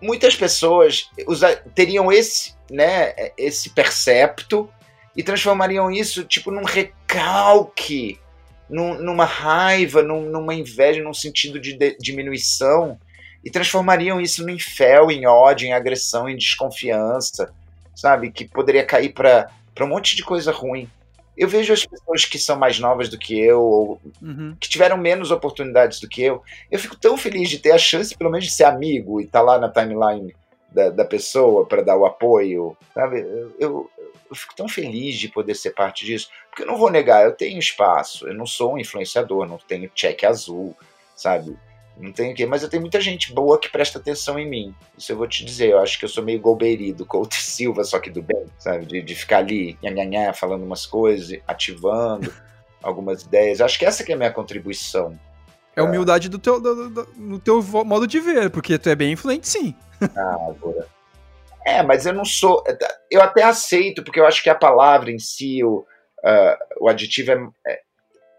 [0.00, 1.08] muitas pessoas
[1.74, 4.68] teriam esse, né, esse percepto
[5.16, 8.18] e transformariam isso tipo num recalque,
[8.68, 12.98] num- numa raiva, num- numa inveja, num sentido de, de- diminuição,
[13.44, 17.52] e transformariam isso em fel, em ódio, em agressão, em desconfiança,
[17.94, 18.30] sabe?
[18.30, 19.48] Que poderia cair para
[19.80, 20.88] um monte de coisa ruim.
[21.36, 24.54] Eu vejo as pessoas que são mais novas do que eu, ou Uhum.
[24.60, 28.16] que tiveram menos oportunidades do que eu, eu fico tão feliz de ter a chance,
[28.16, 30.34] pelo menos, de ser amigo e estar lá na timeline
[30.70, 33.20] da, da pessoa para dar o apoio, sabe?
[33.20, 33.90] Eu, eu,
[34.32, 37.32] eu fico tão feliz de poder ser parte disso, porque eu não vou negar, eu
[37.32, 40.76] tenho espaço, eu não sou um influenciador, não tenho cheque azul,
[41.16, 41.56] sabe?
[41.96, 44.74] Não tenho o quê, mas eu tenho muita gente boa que presta atenção em mim.
[44.96, 47.84] Isso eu vou te dizer, eu acho que eu sou meio golbeiri do Couto Silva,
[47.84, 48.86] só que do bem, sabe?
[48.86, 52.32] De, de ficar ali, nhanhanhá, falando umas coisas, ativando
[52.82, 53.60] algumas ideias.
[53.60, 55.18] Acho que essa que é a minha contribuição.
[55.76, 58.94] É humildade do teu, do, do- no teu vo- modo de ver, porque tu é
[58.94, 59.74] bem influente, sim.
[60.16, 60.88] Agora.
[61.66, 62.62] É, mas eu não sou.
[63.10, 65.86] Eu até aceito, porque eu acho que a palavra em si, o,
[66.24, 67.80] ah, o aditivo é- é-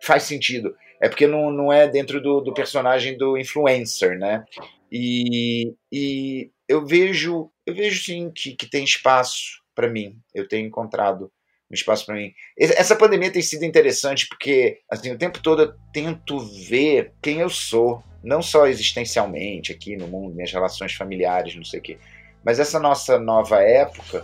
[0.02, 0.76] faz sentido.
[1.02, 4.46] É porque não, não é dentro do, do personagem do influencer, né?
[4.92, 10.18] E, e eu vejo, eu vejo sim que, que tem espaço para mim.
[10.34, 11.32] Eu tenho encontrado
[11.70, 12.34] um espaço para mim.
[12.58, 17.50] Essa pandemia tem sido interessante porque assim, o tempo todo eu tento ver quem eu
[17.50, 21.98] sou, não só existencialmente aqui no mundo, minhas relações familiares, não sei o quê,
[22.44, 24.24] mas essa nossa nova época,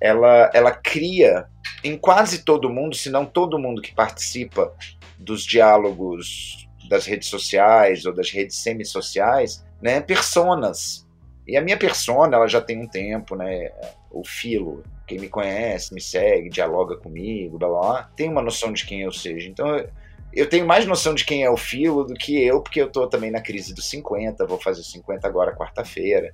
[0.00, 1.46] ela, ela cria
[1.84, 4.72] em quase todo mundo, se não todo mundo que participa
[5.18, 11.06] dos diálogos das redes sociais ou das redes semissociais, né, personas.
[11.46, 13.70] E a minha persona, ela já tem um tempo, né,
[14.10, 18.72] o filo, quem me conhece, me segue, dialoga comigo, blá blá, blá tem uma noção
[18.72, 19.48] de quem eu seja.
[19.48, 19.84] Então,
[20.32, 23.06] eu, tenho mais noção de quem é o filo do que eu, porque eu tô
[23.06, 26.32] também na crise dos 50, vou fazer 50 agora quarta-feira.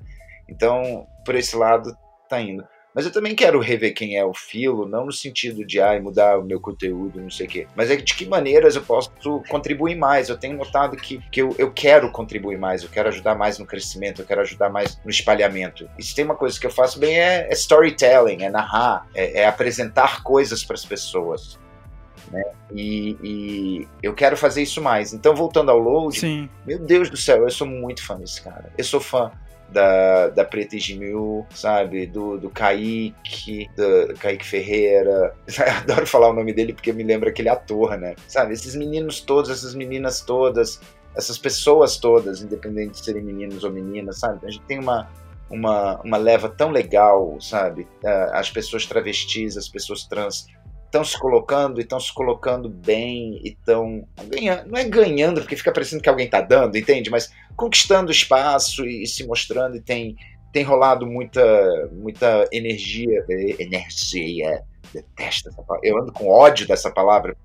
[0.48, 1.96] Então, por esse lado,
[2.28, 2.64] tá indo.
[2.94, 6.36] Mas eu também quero rever quem é o Filo, não no sentido de ai, mudar
[6.36, 7.66] o meu conteúdo, não sei o quê.
[7.76, 9.12] Mas é de que maneiras eu posso
[9.48, 10.28] contribuir mais.
[10.28, 13.66] Eu tenho notado que, que eu, eu quero contribuir mais, eu quero ajudar mais no
[13.66, 15.88] crescimento, eu quero ajudar mais no espalhamento.
[15.96, 19.42] E se tem uma coisa que eu faço bem é, é storytelling, é narrar, é,
[19.42, 21.56] é apresentar coisas para as pessoas.
[22.32, 22.42] Né?
[22.74, 25.12] E, e, eu quero fazer isso mais.
[25.12, 26.48] Então, voltando ao Load, Sim.
[26.66, 28.72] meu Deus do céu, eu sou muito fã desse cara.
[28.76, 29.30] Eu sou fã
[29.70, 32.06] da, da Preta Gimil, sabe?
[32.06, 35.34] Do, do Kaique, do Kaique Ferreira.
[35.46, 38.14] Eu adoro falar o nome dele porque me lembra aquele ator, né?
[38.26, 38.54] Sabe?
[38.54, 40.80] Esses meninos todos, essas meninas todas,
[41.14, 44.46] essas pessoas todas, independente de serem meninos ou meninas, sabe?
[44.46, 45.08] A gente tem uma,
[45.50, 47.86] uma, uma leva tão legal, sabe?
[48.32, 50.46] As pessoas travestis, as pessoas trans
[50.88, 54.70] estão se colocando e estão se colocando bem e estão ganhando.
[54.70, 57.10] Não é ganhando, porque fica parecendo que alguém está dando, entende?
[57.10, 60.16] Mas conquistando espaço e, e, se mostrando e tem,
[60.58, 63.24] tem rolado muita, muita energia.
[63.28, 64.64] Energia.
[64.92, 65.86] Detesto essa palavra.
[65.86, 67.36] Eu ando com ódio dessa palavra,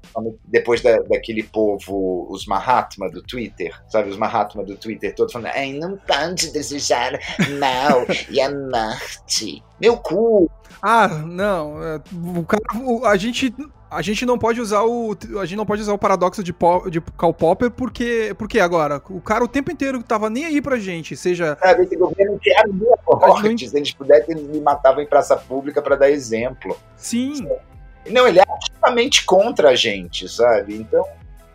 [0.45, 4.09] depois da, daquele povo, os Mahatma do Twitter, sabe?
[4.09, 7.19] Os Mahatma do Twitter, todos falando, ai, não pode desejar
[7.59, 9.61] mal e amar-te.
[9.77, 10.49] Meu cu,
[10.81, 11.83] ah, não.
[11.83, 12.01] É,
[12.37, 12.63] o cara,
[13.09, 13.53] a gente
[13.95, 16.89] a gente não pode usar o a gente não pode usar o paradoxo de, pop,
[16.89, 20.77] de Karl Popper porque porque agora o cara o tempo inteiro tava nem aí pra
[20.77, 25.01] gente, seja Sabe, esse governo quer abrir a porte, se eles pudessem eles me matavam
[25.01, 26.77] em praça pública para dar exemplo.
[26.95, 27.47] Sim.
[28.09, 30.75] Não, ele é ativamente contra a gente, sabe?
[30.75, 31.05] Então,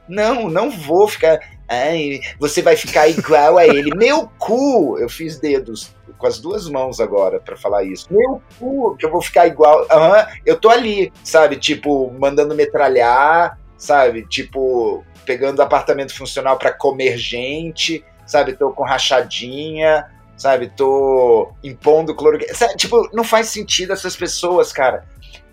[0.08, 3.94] não, não vou ficar Ai, você vai ficar igual a ele.
[3.94, 4.98] Meu cu!
[4.98, 8.06] Eu fiz dedos com as duas mãos agora para falar isso.
[8.10, 9.82] Meu cu, que eu vou ficar igual.
[9.82, 11.56] Uhum, eu tô ali, sabe?
[11.56, 14.26] Tipo, mandando metralhar, sabe?
[14.26, 18.52] Tipo, pegando apartamento funcional para comer gente, sabe?
[18.54, 20.70] Tô com rachadinha, sabe?
[20.76, 22.38] Tô impondo cloro.
[22.76, 25.04] Tipo, não faz sentido essas pessoas, cara.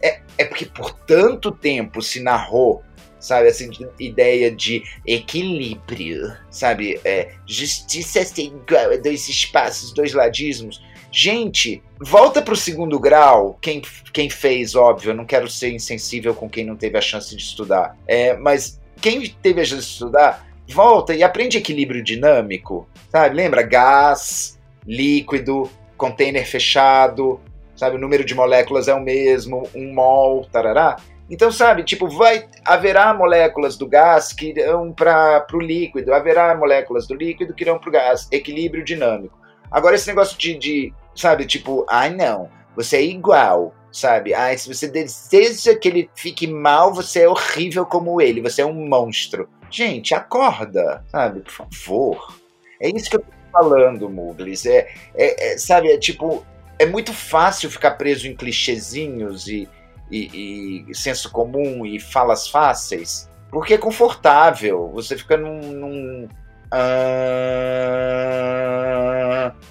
[0.02, 2.84] É, é porque por tanto tempo se narrou
[3.26, 3.48] sabe?
[3.48, 3.68] Essa
[4.00, 7.00] ideia de equilíbrio, sabe?
[7.04, 10.82] É, justiça sem igual, é dois espaços, dois ladismos.
[11.12, 13.58] Gente, volta pro segundo grau.
[13.62, 17.36] Quem, quem fez, óbvio, eu não quero ser insensível com quem não teve a chance
[17.36, 17.98] de estudar.
[18.08, 23.36] É, mas quem teve a chance de estudar, volta e aprende equilíbrio dinâmico, sabe?
[23.36, 23.62] Lembra?
[23.62, 27.40] Gás, líquido, container fechado,
[27.76, 27.96] sabe?
[27.96, 30.98] O número de moléculas é o mesmo, um mol, tarará.
[31.30, 37.08] Então, sabe, tipo, vai haverá moléculas do gás que irão para o líquido, haverá moléculas
[37.08, 39.38] do líquido que irão para o gás, equilíbrio dinâmico.
[39.72, 44.34] Agora, esse negócio de, de, sabe, tipo, ai não, você é igual, sabe?
[44.34, 48.66] Ai, se você deseja que ele fique mal, você é horrível como ele, você é
[48.66, 49.50] um monstro.
[49.72, 52.36] Gente, acorda, sabe, por favor.
[52.80, 54.66] É isso que eu tô falando, Muglis.
[54.66, 56.46] É, é, é sabe, é tipo,
[56.78, 59.68] é muito fácil ficar preso em clichêzinhos e
[60.12, 64.92] e, e senso comum e falas fáceis, porque é confortável.
[64.94, 66.78] Você fica num, num uh,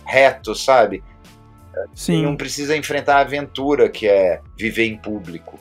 [0.07, 1.03] reto, sabe?
[1.95, 2.23] Sim.
[2.23, 5.59] Não precisa enfrentar a aventura que é viver em público.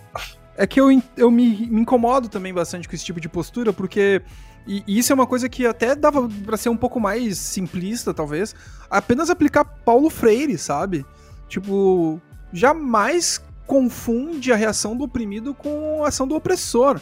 [0.56, 4.22] É que eu, eu me, me incomodo também bastante com esse tipo de postura, porque
[4.68, 8.56] e, isso é uma coisa que até dava para ser um pouco mais simplista, talvez.
[8.90, 11.06] Apenas aplicar Paulo Freire, sabe?
[11.48, 17.00] Tipo, jamais confunde a reação do oprimido com a ação do opressor.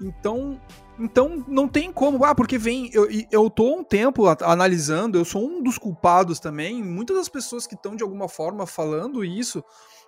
[0.00, 0.60] Então,
[0.98, 5.42] então não tem como, ah, porque vem, eu, eu tô um tempo analisando, eu sou
[5.44, 9.62] um dos culpados também, muitas das pessoas que estão de alguma forma falando isso,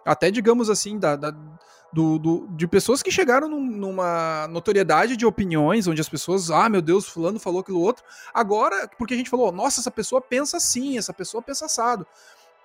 [0.05, 1.35] até digamos assim, da, da
[1.93, 6.69] do, do, de pessoas que chegaram num, numa notoriedade de opiniões, onde as pessoas, ah,
[6.69, 8.03] meu Deus, fulano falou aquilo outro,
[8.33, 12.07] agora, porque a gente falou, nossa, essa pessoa pensa assim, essa pessoa pensa assado.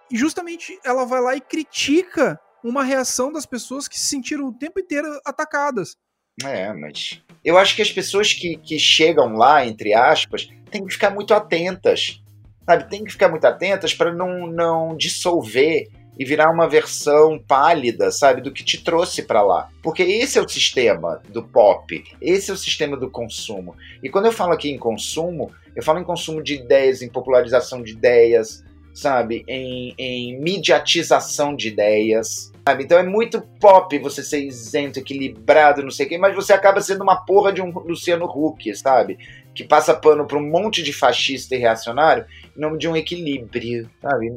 [0.09, 4.53] E justamente ela vai lá e critica uma reação das pessoas que se sentiram o
[4.53, 5.95] tempo inteiro atacadas.
[6.43, 10.93] É, mas eu acho que as pessoas que, que chegam lá, entre aspas, têm que
[10.93, 12.21] ficar muito atentas.
[12.65, 12.89] Sabe?
[12.89, 15.87] Tem que ficar muito atentas para não, não dissolver
[16.19, 19.69] e virar uma versão pálida, sabe, do que te trouxe para lá.
[19.83, 23.75] Porque esse é o sistema do pop, esse é o sistema do consumo.
[24.01, 27.83] E quando eu falo aqui em consumo, eu falo em consumo de ideias, em popularização
[27.83, 29.45] de ideias, sabe?
[29.47, 32.51] Em, em mediatização de ideias.
[32.67, 32.83] Sabe?
[32.83, 36.81] Então é muito pop você ser isento, equilibrado, não sei o quê, mas você acaba
[36.81, 39.17] sendo uma porra de um Luciano Huck, sabe?
[39.55, 42.25] Que passa pano pra um monte de fascista e reacionário
[42.57, 44.33] em nome de um equilíbrio, sabe?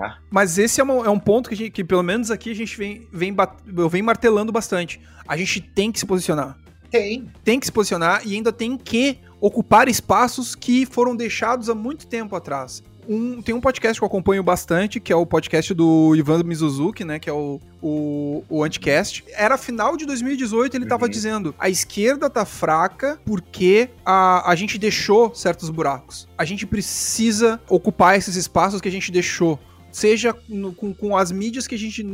[0.00, 0.18] Ah.
[0.30, 2.78] Mas esse é, uma, é um ponto que, gente, que, pelo menos aqui, a gente
[2.78, 3.34] vem, vem,
[3.76, 5.00] eu venho martelando bastante.
[5.26, 6.56] A gente tem que se posicionar.
[6.92, 7.28] Tem.
[7.42, 12.06] Tem que se posicionar e ainda tem que ocupar espaços que foram deixados há muito
[12.06, 16.14] tempo atrás um, tem um podcast que eu acompanho bastante, que é o podcast do
[16.14, 17.18] Ivan Mizuzuki, né?
[17.18, 19.24] Que é o, o, o Anticast.
[19.32, 21.10] Era final de 2018, ele tava uhum.
[21.10, 26.28] dizendo: a esquerda tá fraca porque a, a gente deixou certos buracos.
[26.36, 29.58] A gente precisa ocupar esses espaços que a gente deixou.
[29.92, 32.04] Seja no, com, com as mídias que a gente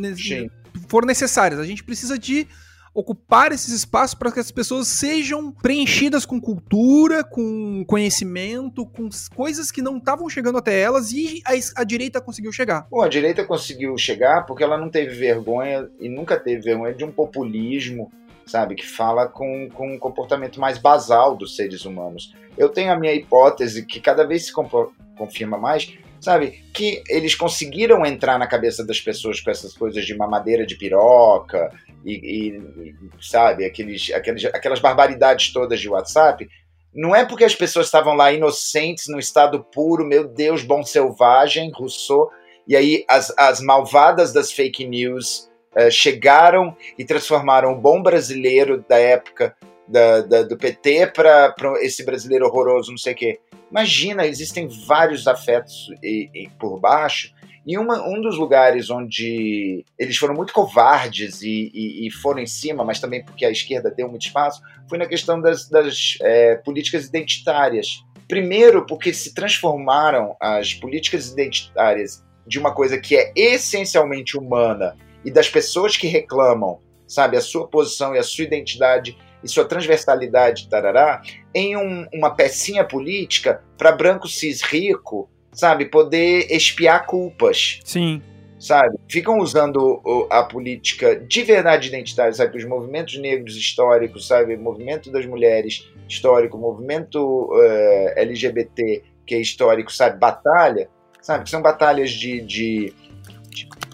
[0.89, 1.59] for necessárias.
[1.59, 2.47] A gente precisa de
[2.93, 9.71] ocupar esses espaços para que as pessoas sejam preenchidas com cultura, com conhecimento, com coisas
[9.71, 12.87] que não estavam chegando até elas e a, a, direita conseguiu chegar.
[12.91, 17.05] Bom, a direita conseguiu chegar porque ela não teve vergonha e nunca teve vergonha de
[17.05, 18.11] um populismo,
[18.45, 22.35] sabe, que fala com, com um comportamento mais basal dos seres humanos.
[22.59, 26.63] Eu tenho a minha hipótese que cada vez se confirma mais sabe?
[26.75, 31.73] Que eles conseguiram entrar na cabeça das pessoas com essas coisas de mamadeira de piroca
[32.05, 36.49] e, e sabe, aqueles, aqueles, aquelas barbaridades todas de WhatsApp.
[36.95, 41.71] Não é porque as pessoas estavam lá inocentes, no estado puro, meu Deus, bom selvagem,
[41.73, 42.31] Rousseau,
[42.67, 48.85] e aí as, as malvadas das fake news uh, chegaram e transformaram o bom brasileiro
[48.89, 53.41] da época da, da, do PT para esse brasileiro horroroso, não sei o quê.
[53.71, 57.33] Imagina, existem vários afetos e, e por baixo.
[57.71, 62.47] E uma, um dos lugares onde eles foram muito covardes e, e, e, foram em
[62.47, 66.57] cima, mas também porque a esquerda deu muito espaço, foi na questão das, das é,
[66.57, 68.05] políticas identitárias.
[68.27, 75.31] Primeiro, porque se transformaram as políticas identitárias de uma coisa que é essencialmente humana e
[75.31, 80.69] das pessoas que reclamam, sabe, a sua posição e a sua identidade e sua transversalidade,
[80.69, 81.23] tarará,
[81.55, 87.81] em um, uma pecinha política para branco cis rico, sabe, poder espiar culpas.
[87.85, 88.23] Sim.
[88.59, 88.99] Sabe?
[89.09, 92.59] Ficam usando a política de verdade identitária, sabe?
[92.59, 94.55] Os movimentos negros históricos, sabe?
[94.55, 100.19] O movimento das mulheres histórico, o movimento uh, eh, LGBT que é histórico, sabe?
[100.19, 100.91] Batalha,
[101.23, 101.49] sabe?
[101.49, 102.93] São batalhas de, de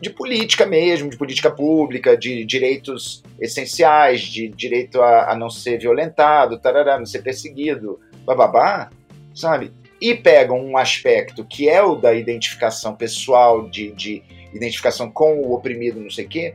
[0.01, 5.79] de política mesmo, de política pública, de direitos essenciais, de direito a, a não ser
[5.79, 8.91] violentado, tarará, não ser perseguido, bababá,
[9.35, 9.73] sabe?
[10.01, 15.55] E pegam um aspecto que é o da identificação pessoal, de, de identificação com o
[15.55, 16.55] oprimido, não sei o quê.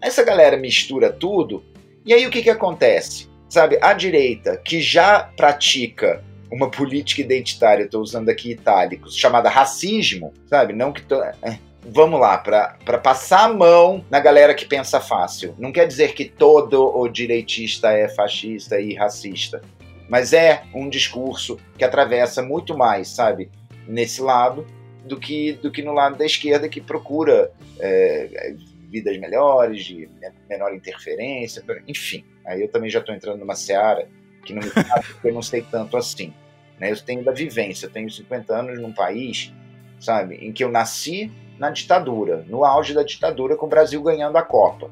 [0.00, 1.64] Essa galera mistura tudo,
[2.04, 3.28] e aí o que, que acontece?
[3.48, 10.32] Sabe, a direita, que já pratica uma política identitária, estou usando aqui itálicos, chamada racismo,
[10.46, 10.72] sabe?
[10.72, 11.02] Não que.
[11.02, 15.54] Tô, é, vamos lá, para passar a mão na galera que pensa fácil.
[15.58, 19.62] Não quer dizer que todo o direitista é fascista e racista,
[20.08, 23.50] mas é um discurso que atravessa muito mais, sabe,
[23.86, 24.66] nesse lado
[25.04, 28.54] do que, do que no lado da esquerda que procura é,
[28.90, 30.08] vidas melhores, de
[30.48, 32.24] menor interferência, enfim.
[32.44, 34.08] Aí eu também já estou entrando numa seara
[34.44, 36.32] que não me porque eu não sei tanto assim.
[36.78, 36.92] Né?
[36.92, 39.52] Eu tenho da vivência, eu tenho 50 anos num país,
[40.00, 44.36] sabe, em que eu nasci na ditadura, no auge da ditadura, com o Brasil ganhando
[44.36, 44.90] a Copa,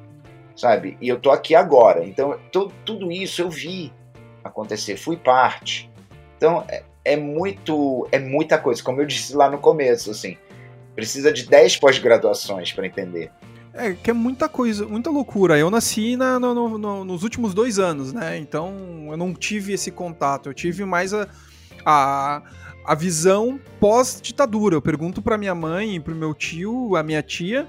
[0.56, 0.96] sabe?
[1.00, 2.04] E eu tô aqui agora.
[2.04, 2.38] Então,
[2.84, 3.92] tudo isso eu vi
[4.44, 5.90] acontecer, fui parte.
[6.36, 10.36] Então, é, é, muito, é muita coisa, como eu disse lá no começo, assim.
[10.94, 13.30] Precisa de 10 pós-graduações para entender.
[13.72, 15.58] É, que é muita coisa, muita loucura.
[15.58, 18.38] Eu nasci na, no, no, nos últimos dois anos, né?
[18.38, 20.48] Então eu não tive esse contato.
[20.48, 21.26] Eu tive mais a,
[21.84, 22.42] a
[22.84, 24.76] a visão pós-ditadura.
[24.76, 27.66] Eu pergunto pra minha mãe, pro meu tio, a minha tia.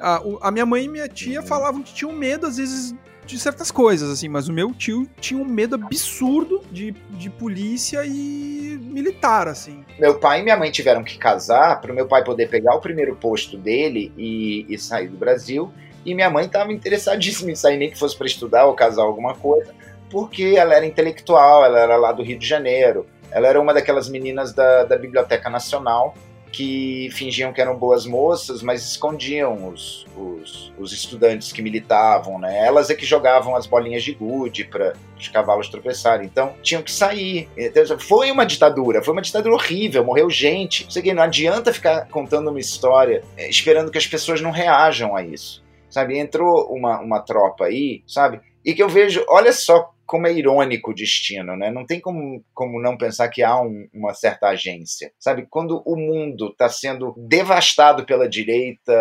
[0.00, 2.94] A, a, minha mãe e minha tia falavam que tinham medo, às vezes,
[3.26, 8.04] de certas coisas, assim, mas o meu tio tinha um medo absurdo de, de polícia
[8.04, 9.84] e militar, assim.
[9.98, 12.80] Meu pai e minha mãe tiveram que casar para o meu pai poder pegar o
[12.80, 15.72] primeiro posto dele e, e sair do Brasil.
[16.04, 19.34] E minha mãe estava interessadíssima em sair, nem que fosse para estudar ou casar alguma
[19.34, 19.74] coisa,
[20.08, 23.06] porque ela era intelectual, ela era lá do Rio de Janeiro.
[23.30, 26.14] Ela era uma daquelas meninas da, da Biblioteca Nacional
[26.52, 32.66] que fingiam que eram boas moças, mas escondiam os, os, os, estudantes que militavam, né?
[32.66, 36.26] Elas é que jogavam as bolinhas de gude para os cavalos tropeçarem.
[36.26, 37.48] Então, tinham que sair.
[37.56, 40.86] Então, foi uma ditadura, foi uma ditadura horrível, morreu gente.
[41.14, 45.62] Não, adianta ficar contando uma história eh, esperando que as pessoas não reajam a isso.
[45.88, 46.18] Sabe?
[46.18, 48.40] Entrou uma, uma tropa aí, sabe?
[48.64, 51.70] E que eu vejo, olha só como é irônico o destino, né?
[51.70, 55.12] Não tem como, como não pensar que há um, uma certa agência.
[55.20, 58.92] Sabe, quando o mundo está sendo devastado pela direita,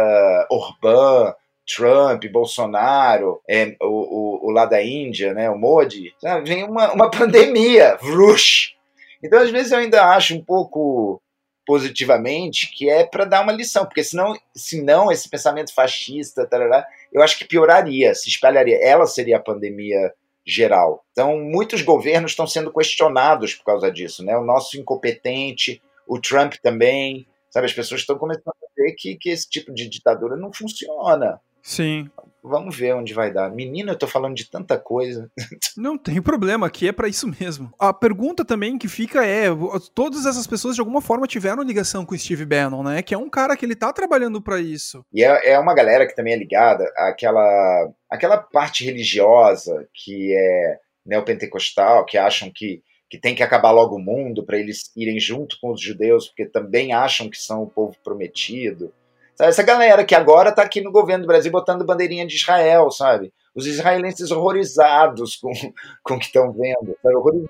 [0.52, 1.34] Orbán,
[1.68, 6.48] Trump, Bolsonaro, é, o, o, o, lá da Índia, né, o Modi, sabe?
[6.48, 8.76] vem uma, uma pandemia, vrush.
[9.24, 11.20] Então, às vezes, eu ainda acho um pouco
[11.66, 17.24] positivamente que é para dar uma lição, porque senão, senão esse pensamento fascista, tarará, eu
[17.24, 18.78] acho que pioraria, se espalharia.
[18.80, 20.14] Ela seria a pandemia
[20.50, 21.06] geral.
[21.12, 24.38] Então, muitos governos estão sendo questionados por causa disso, né?
[24.38, 29.30] O nosso incompetente, o Trump também, Sabe, as pessoas estão começando a ver que, que
[29.30, 31.42] esse tipo de ditadura não funciona.
[31.64, 32.10] Sim.
[32.44, 33.50] Vamos ver onde vai dar.
[33.50, 35.30] Menina, eu tô falando de tanta coisa.
[35.78, 37.72] Não tem problema, aqui é para isso mesmo.
[37.78, 39.48] A pergunta também que fica é:
[39.94, 43.02] todas essas pessoas de alguma forma tiveram ligação com o Steve Bannon, né?
[43.02, 45.06] Que é um cara que ele tá trabalhando para isso.
[45.14, 50.78] E é, é uma galera que também é ligada àquela, àquela parte religiosa que é
[51.06, 55.58] neopentecostal, que acham que, que tem que acabar logo o mundo para eles irem junto
[55.60, 58.94] com os judeus, porque também acham que são o povo prometido.
[59.40, 63.34] Essa galera que agora está aqui no governo do Brasil botando bandeirinha de Israel, sabe?
[63.56, 65.52] Os israelenses horrorizados com,
[66.04, 67.16] com o que estão vendo, sabe?
[67.16, 67.50] Horrorizados.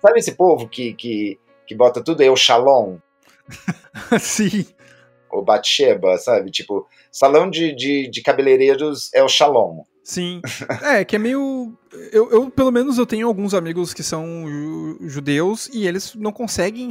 [0.00, 2.98] Sabe esse povo que, que, que bota tudo o shalom?
[4.20, 4.66] Sim.
[5.30, 6.50] O Batsheba, sabe?
[6.50, 9.82] Tipo, salão de, de, de cabeleireiros é o shalom.
[10.04, 10.42] Sim.
[10.82, 11.72] É, que é meio.
[12.12, 14.44] Eu, eu, pelo menos, eu tenho alguns amigos que são
[15.00, 16.90] judeus e eles não conseguem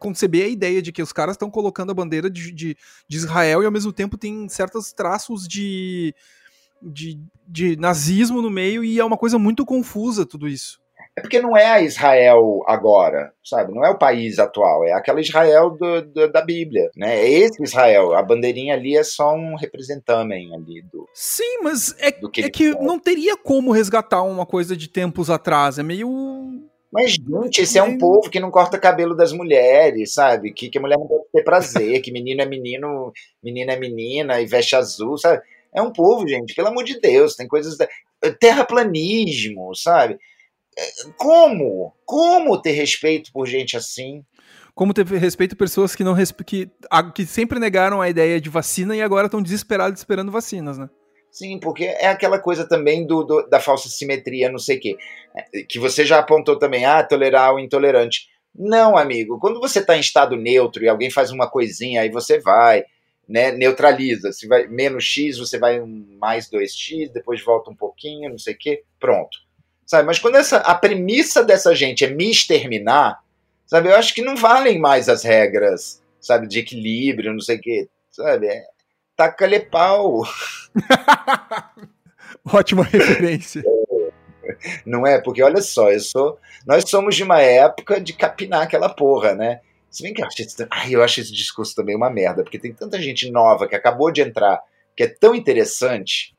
[0.00, 2.76] conceber a ideia de que os caras estão colocando a bandeira de, de,
[3.06, 6.12] de, Israel e ao mesmo tempo tem certos traços de,
[6.82, 10.81] de, de nazismo no meio e é uma coisa muito confusa tudo isso.
[11.16, 13.74] É porque não é a Israel agora, sabe?
[13.74, 17.20] Não é o país atual, é aquela Israel do, do, da Bíblia, né?
[17.20, 18.14] É esse Israel.
[18.14, 21.06] A bandeirinha ali é só um representante ali do.
[21.12, 25.78] Sim, mas é que, é que não teria como resgatar uma coisa de tempos atrás.
[25.78, 26.08] É meio.
[26.90, 30.52] Mas, gente, esse é um povo que não corta cabelo das mulheres, sabe?
[30.52, 34.40] Que, que a mulher não pode ter prazer, que menino é menino, menina é menina
[34.40, 35.42] e veste azul, sabe?
[35.74, 37.76] É um povo, gente, pelo amor de Deus, tem coisas.
[37.76, 37.86] Da...
[38.38, 40.18] Terraplanismo, sabe?
[41.16, 41.94] Como?
[42.04, 44.24] Como ter respeito por gente assim?
[44.74, 46.14] Como ter respeito por pessoas que não
[46.46, 46.70] que,
[47.14, 50.88] que sempre negaram a ideia de vacina e agora estão desesperados esperando vacinas, né?
[51.30, 54.96] Sim, porque é aquela coisa também do, do, da falsa simetria, não sei o quê.
[55.34, 58.28] É, que você já apontou também, ah, tolerar o intolerante.
[58.54, 62.38] Não, amigo, quando você está em estado neutro e alguém faz uma coisinha, aí você
[62.38, 62.84] vai,
[63.26, 64.30] né, neutraliza.
[64.30, 68.58] Se vai menos X, você vai mais 2X, depois volta um pouquinho, não sei o
[68.58, 69.38] quê, pronto
[69.86, 70.06] sabe?
[70.06, 73.20] Mas quando essa, a premissa dessa gente é me exterminar,
[73.66, 73.88] sabe?
[73.88, 76.46] Eu acho que não valem mais as regras, sabe?
[76.46, 78.46] De equilíbrio, não sei o quê, sabe?
[78.46, 78.64] É,
[79.16, 80.22] taca-lhe pau.
[82.44, 83.62] Ótima referência.
[84.84, 85.20] Não é?
[85.20, 89.60] Porque olha só, eu sou, nós somos de uma época de capinar aquela porra, né?
[89.90, 92.58] Se bem que eu acho, esse, ai, eu acho esse discurso também uma merda, porque
[92.58, 94.60] tem tanta gente nova que acabou de entrar,
[94.96, 96.31] que é tão interessante,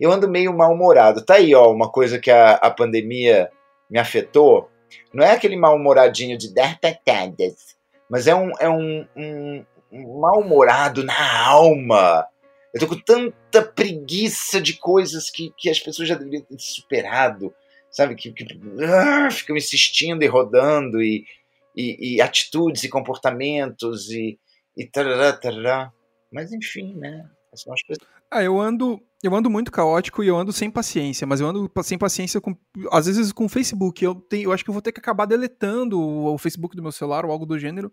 [0.00, 1.24] eu ando meio mal-humorado.
[1.24, 3.50] Tá aí, ó, uma coisa que a, a pandemia
[3.90, 4.70] me afetou.
[5.12, 7.76] Não é aquele mal-humoradinho de dar patadas,
[8.08, 12.26] mas é um, é um, um, um mal-humorado na alma.
[12.72, 17.54] Eu tô com tanta preguiça de coisas que, que as pessoas já deveriam ter superado,
[17.90, 18.14] sabe?
[18.14, 18.46] Que, que
[18.84, 21.26] ah, ficam insistindo e rodando, e,
[21.74, 24.38] e, e atitudes e comportamentos, e,
[24.76, 25.92] e tarará, tarará.
[26.30, 27.26] Mas enfim, né?
[27.54, 28.15] São as pessoas.
[28.30, 31.70] Ah, eu ando, eu ando muito caótico e eu ando sem paciência, mas eu ando
[31.82, 32.56] sem paciência com,
[32.90, 34.04] às vezes com o Facebook.
[34.04, 36.82] Eu, tenho, eu acho que eu vou ter que acabar deletando o, o Facebook do
[36.82, 37.92] meu celular ou algo do gênero,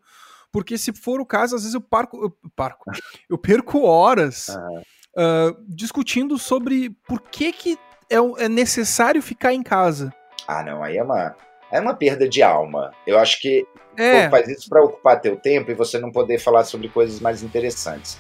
[0.51, 2.85] porque se for o caso, às vezes eu parco, eu, parco,
[3.29, 7.77] eu perco horas uh, discutindo sobre por que, que
[8.09, 10.13] é, é necessário ficar em casa.
[10.47, 11.35] Ah, não, aí é uma,
[11.71, 12.91] é uma perda de alma.
[13.07, 13.65] Eu acho que
[13.97, 14.29] é.
[14.29, 18.19] faz isso para ocupar teu tempo e você não poder falar sobre coisas mais interessantes.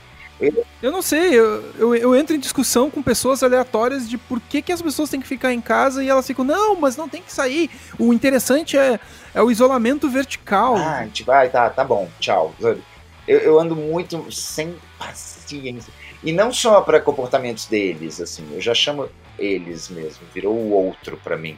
[0.81, 4.61] Eu não sei, eu, eu, eu, entro em discussão com pessoas aleatórias de por que,
[4.61, 7.21] que as pessoas têm que ficar em casa e elas ficam, não, mas não tem
[7.21, 7.69] que sair.
[7.97, 8.99] O interessante é,
[9.33, 10.75] é o isolamento vertical.
[10.75, 12.53] Ah, a gente vai, tá, tá bom, tchau.
[12.59, 12.79] Eu,
[13.27, 15.93] eu ando muito sem paciência.
[16.23, 21.17] E não só para comportamentos deles, assim, eu já chamo eles mesmo, virou o outro
[21.23, 21.57] para mim,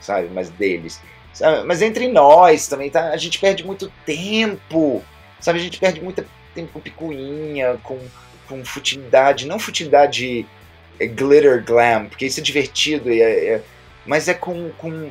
[0.00, 0.28] sabe?
[0.32, 1.00] Mas deles.
[1.32, 1.66] Sabe?
[1.66, 3.10] Mas entre nós também, tá?
[3.10, 5.02] A gente perde muito tempo,
[5.40, 5.58] sabe?
[5.58, 6.24] A gente perde muito
[6.66, 7.98] com picuinha, com
[8.48, 10.46] com futilidade, não futilidade
[10.98, 13.62] é, glitter glam, porque isso é divertido, é, é,
[14.06, 15.10] mas é com, com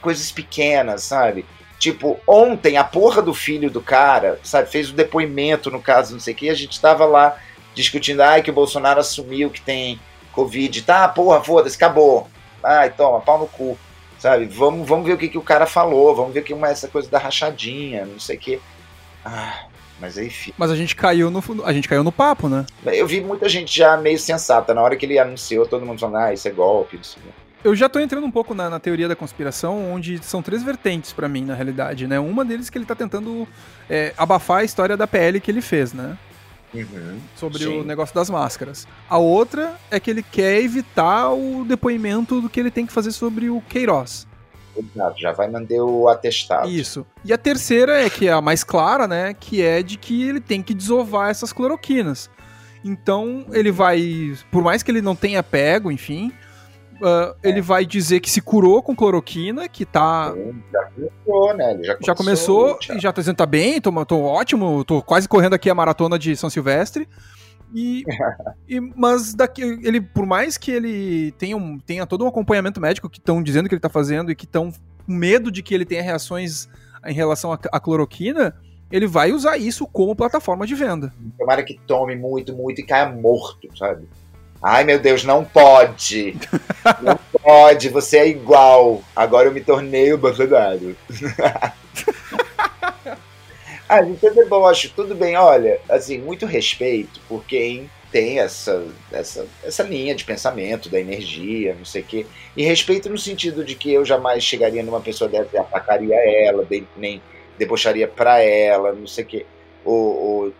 [0.00, 1.44] coisas pequenas, sabe?
[1.78, 6.14] Tipo, ontem a porra do filho do cara, sabe, fez o um depoimento no caso,
[6.14, 7.36] não sei o que, a gente tava lá
[7.74, 10.00] discutindo, ai, que o Bolsonaro assumiu que tem
[10.32, 12.28] Covid, tá, porra, foda-se, acabou.
[12.62, 13.78] Ai, toma, pau no cu,
[14.18, 14.46] sabe?
[14.46, 17.10] Vamos, vamos ver o que, que o cara falou, vamos ver que uma, essa coisa
[17.10, 18.60] da rachadinha, não sei o que.
[19.24, 19.66] Ah,
[20.00, 20.54] mas aí fica.
[20.58, 22.66] Mas a gente caiu no a gente caiu no papo, né?
[22.84, 24.74] Eu vi muita gente já meio sensata.
[24.74, 27.18] Na hora que ele anunciou, todo mundo falando, ah, isso é golpe, isso.
[27.64, 31.12] Eu já tô entrando um pouco na, na teoria da conspiração, onde são três vertentes
[31.12, 32.20] para mim, na realidade, né?
[32.20, 33.48] Uma deles que ele tá tentando
[33.90, 36.16] é, abafar a história da PL que ele fez, né?
[36.74, 37.80] Uhum, sobre sim.
[37.80, 38.86] o negócio das máscaras.
[39.08, 43.12] A outra é que ele quer evitar o depoimento do que ele tem que fazer
[43.12, 44.26] sobre o Queiroz.
[44.76, 46.68] Exato, já vai mandar o atestado.
[46.68, 47.06] Isso.
[47.24, 49.34] E a terceira é que é a mais clara, né?
[49.34, 52.30] Que é de que ele tem que desovar essas cloroquinas.
[52.84, 56.32] Então ele vai, por mais que ele não tenha pego, enfim,
[56.96, 60.32] uh, ele vai dizer que se curou com cloroquina, que tá.
[60.72, 61.72] Já começou, né?
[61.72, 65.02] Ele já começou, já começou e já tá dizendo tá bem, tô, tô ótimo, tô
[65.02, 67.08] quase correndo aqui a maratona de São Silvestre.
[67.74, 68.04] E,
[68.68, 73.10] e, mas daqui, ele, por mais que ele tenha, um, tenha todo um acompanhamento médico
[73.10, 75.84] que estão dizendo que ele tá fazendo e que estão com medo de que ele
[75.84, 76.68] tenha reações
[77.04, 78.54] em relação à cloroquina,
[78.90, 81.12] ele vai usar isso como plataforma de venda.
[81.38, 84.08] Tomara que tome muito, muito e caia morto, sabe?
[84.62, 86.36] Ai meu Deus, não pode!
[87.02, 89.02] não pode, você é igual.
[89.14, 90.96] Agora eu me tornei o Bolsonaro.
[93.88, 95.36] ah, então é tudo bem.
[95.36, 101.74] Olha, assim, muito respeito por quem tem essa, essa, essa linha de pensamento, da energia,
[101.74, 102.26] não sei o quê.
[102.56, 106.66] E respeito no sentido de que eu jamais chegaria numa pessoa dessa e atacaria ela,
[106.96, 107.20] nem
[107.58, 109.46] debocharia pra ela, não sei o quê.
[109.84, 110.54] Ou, ou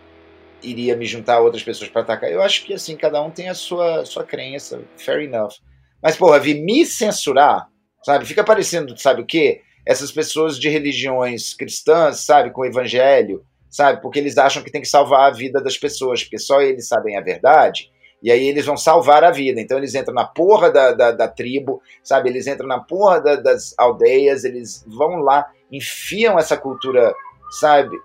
[0.61, 2.31] iria me juntar a outras pessoas para atacar.
[2.31, 5.55] Eu acho que assim, cada um tem a sua, sua crença, fair enough.
[6.01, 7.67] Mas, porra, vir me censurar,
[8.03, 8.25] sabe?
[8.25, 9.61] Fica parecendo, sabe o quê?
[9.87, 14.01] Essas pessoas de religiões cristãs, sabe, com o evangelho, sabe?
[14.01, 17.17] Porque eles acham que tem que salvar a vida das pessoas, porque só eles sabem
[17.17, 17.89] a verdade.
[18.21, 19.61] E aí eles vão salvar a vida.
[19.61, 22.27] Então eles entram na porra da, da, da tribo, sabe?
[22.29, 27.13] Eles entram na porra da, das aldeias, eles vão lá, enfiam essa cultura,
[27.49, 27.97] sabe?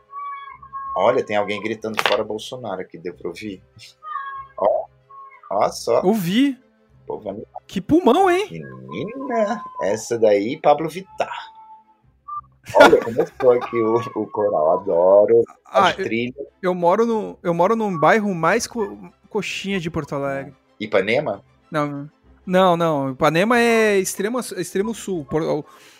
[0.97, 3.61] Olha, tem alguém gritando fora Bolsonaro aqui, deu pra ouvir?
[4.57, 4.85] Ó,
[5.51, 6.01] ó só.
[6.05, 6.57] Ouvi.
[7.67, 8.47] Que pulmão, hein?
[8.51, 11.52] Menina, essa daí, Pablo Vittar.
[12.75, 16.37] Olha, começou aqui o, o coral, adoro ah, as trilhas.
[16.37, 20.55] Eu, eu, moro no, eu moro num bairro mais co coxinha de Porto Alegre.
[20.79, 21.43] Ipanema?
[21.71, 22.09] Não,
[22.47, 23.11] não, não.
[23.13, 25.27] Ipanema é extremo, extremo sul.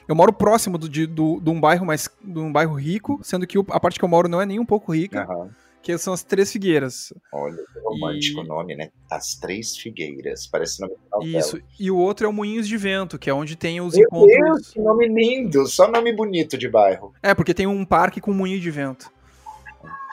[0.07, 2.09] Eu moro próximo do, de, do, de um bairro mais.
[2.23, 4.67] de um bairro rico, sendo que a parte que eu moro não é nem um
[4.67, 5.27] pouco rica.
[5.29, 5.51] Uhum.
[5.83, 7.13] Que são as Três Figueiras.
[7.33, 8.49] Olha, que romântico o e...
[8.49, 8.91] nome, né?
[9.11, 10.47] As Três Figueiras.
[10.47, 11.61] Parece nome de Isso.
[11.79, 14.39] E o outro é o Moinhos de Vento, que é onde tem os Meu encontros.
[14.39, 15.67] Meu Deus, que nome lindo!
[15.67, 17.13] Só nome bonito de bairro.
[17.23, 19.11] É, porque tem um parque com moinho de vento.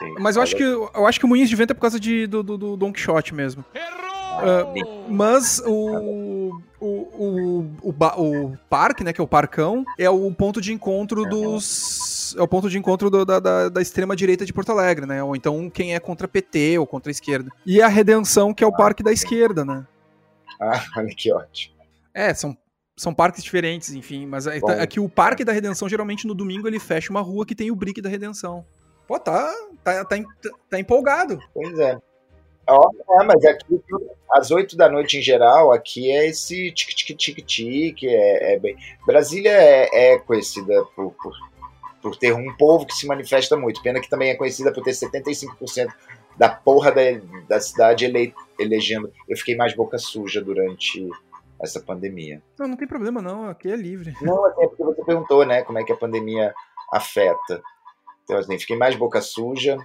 [0.00, 0.20] Entendi.
[0.20, 2.26] Mas eu acho, que, eu acho que o Moinhos de Vento é por causa de,
[2.26, 3.64] do, do, do Don Quixote mesmo.
[3.74, 4.10] Errou!
[4.40, 10.32] Uh, mas o, o, o, o, o, parque, né, que é o Parcão, é o
[10.32, 12.09] ponto de encontro dos.
[12.36, 15.22] É o ponto de encontro do, da, da, da extrema-direita de Porto Alegre, né?
[15.22, 17.50] Ou então quem é contra PT ou contra a esquerda.
[17.64, 19.86] E a Redenção, que é o parque da esquerda, né?
[20.60, 21.76] Ah, olha que ótimo.
[22.14, 22.56] É, são
[22.96, 27.10] são parques diferentes, enfim, mas aqui o Parque da Redenção, geralmente no domingo, ele fecha
[27.10, 28.62] uma rua que tem o Brick da Redenção.
[29.08, 29.50] Pô, tá,
[29.82, 30.16] tá, tá,
[30.68, 31.40] tá empolgado.
[31.54, 31.98] Pois é.
[32.68, 33.80] É, mas aqui,
[34.30, 38.04] às oito da noite em geral, aqui é esse tic-tic-tic-tic.
[38.04, 38.76] É, é, bem...
[39.06, 41.32] Brasília é, é conhecida por, por,
[42.00, 43.82] por, ter um povo que se manifesta muito.
[43.82, 45.92] Pena que também é conhecida por ter 75%
[46.36, 47.02] da porra da,
[47.48, 49.12] da cidade ele, elegendo.
[49.28, 51.08] Eu fiquei mais boca suja durante
[51.60, 52.42] essa pandemia.
[52.58, 54.14] Não, não tem problema não, aqui é livre.
[54.22, 56.54] Não, é porque você perguntou, né, como é que a pandemia
[56.92, 57.62] afeta.
[58.24, 59.76] Então, assim, fiquei mais boca suja.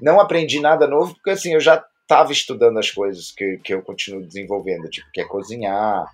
[0.00, 3.82] Não aprendi nada novo, porque assim, eu já estava estudando as coisas que, que eu
[3.82, 6.10] continuo desenvolvendo, tipo, que é cozinhar,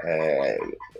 [0.00, 0.58] é,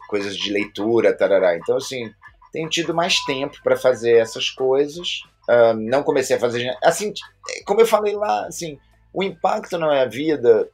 [0.08, 1.56] coisas de leitura, tarará.
[1.56, 2.10] Então, assim,
[2.52, 5.22] tenho tido mais tempo para fazer essas coisas.
[5.48, 6.76] Uh, não comecei a fazer.
[6.82, 7.12] Assim,
[7.64, 8.78] como eu falei lá, assim,
[9.12, 10.68] o impacto na minha vida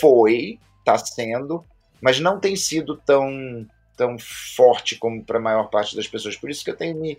[0.00, 1.64] foi, está sendo,
[2.00, 3.66] mas não tem sido tão,
[3.96, 6.36] tão forte como para a maior parte das pessoas.
[6.36, 7.18] Por isso que eu tenho me,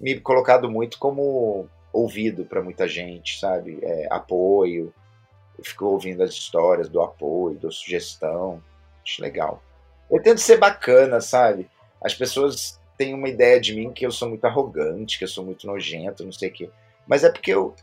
[0.00, 3.78] me colocado muito como ouvido para muita gente, sabe?
[3.80, 4.92] É, apoio
[5.58, 8.62] eu fico ouvindo as histórias do apoio, da sugestão.
[9.04, 9.62] Acho legal.
[10.10, 11.68] Eu tento ser bacana, sabe?
[12.02, 15.44] As pessoas têm uma ideia de mim que eu sou muito arrogante, que eu sou
[15.44, 16.70] muito nojento, não sei o quê.
[17.06, 17.74] Mas é porque eu,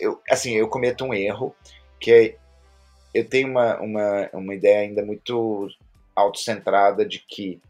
[0.00, 1.54] eu assim, eu cometo um erro,
[2.00, 2.36] que é,
[3.14, 5.68] eu tenho uma, uma, uma ideia ainda muito
[6.14, 7.60] autocentrada de que,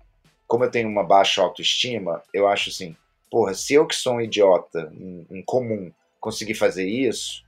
[0.46, 2.96] como eu tenho uma baixa autoestima, eu acho assim,
[3.30, 7.44] porra, se eu que sou um idiota, um, um comum, conseguir fazer isso,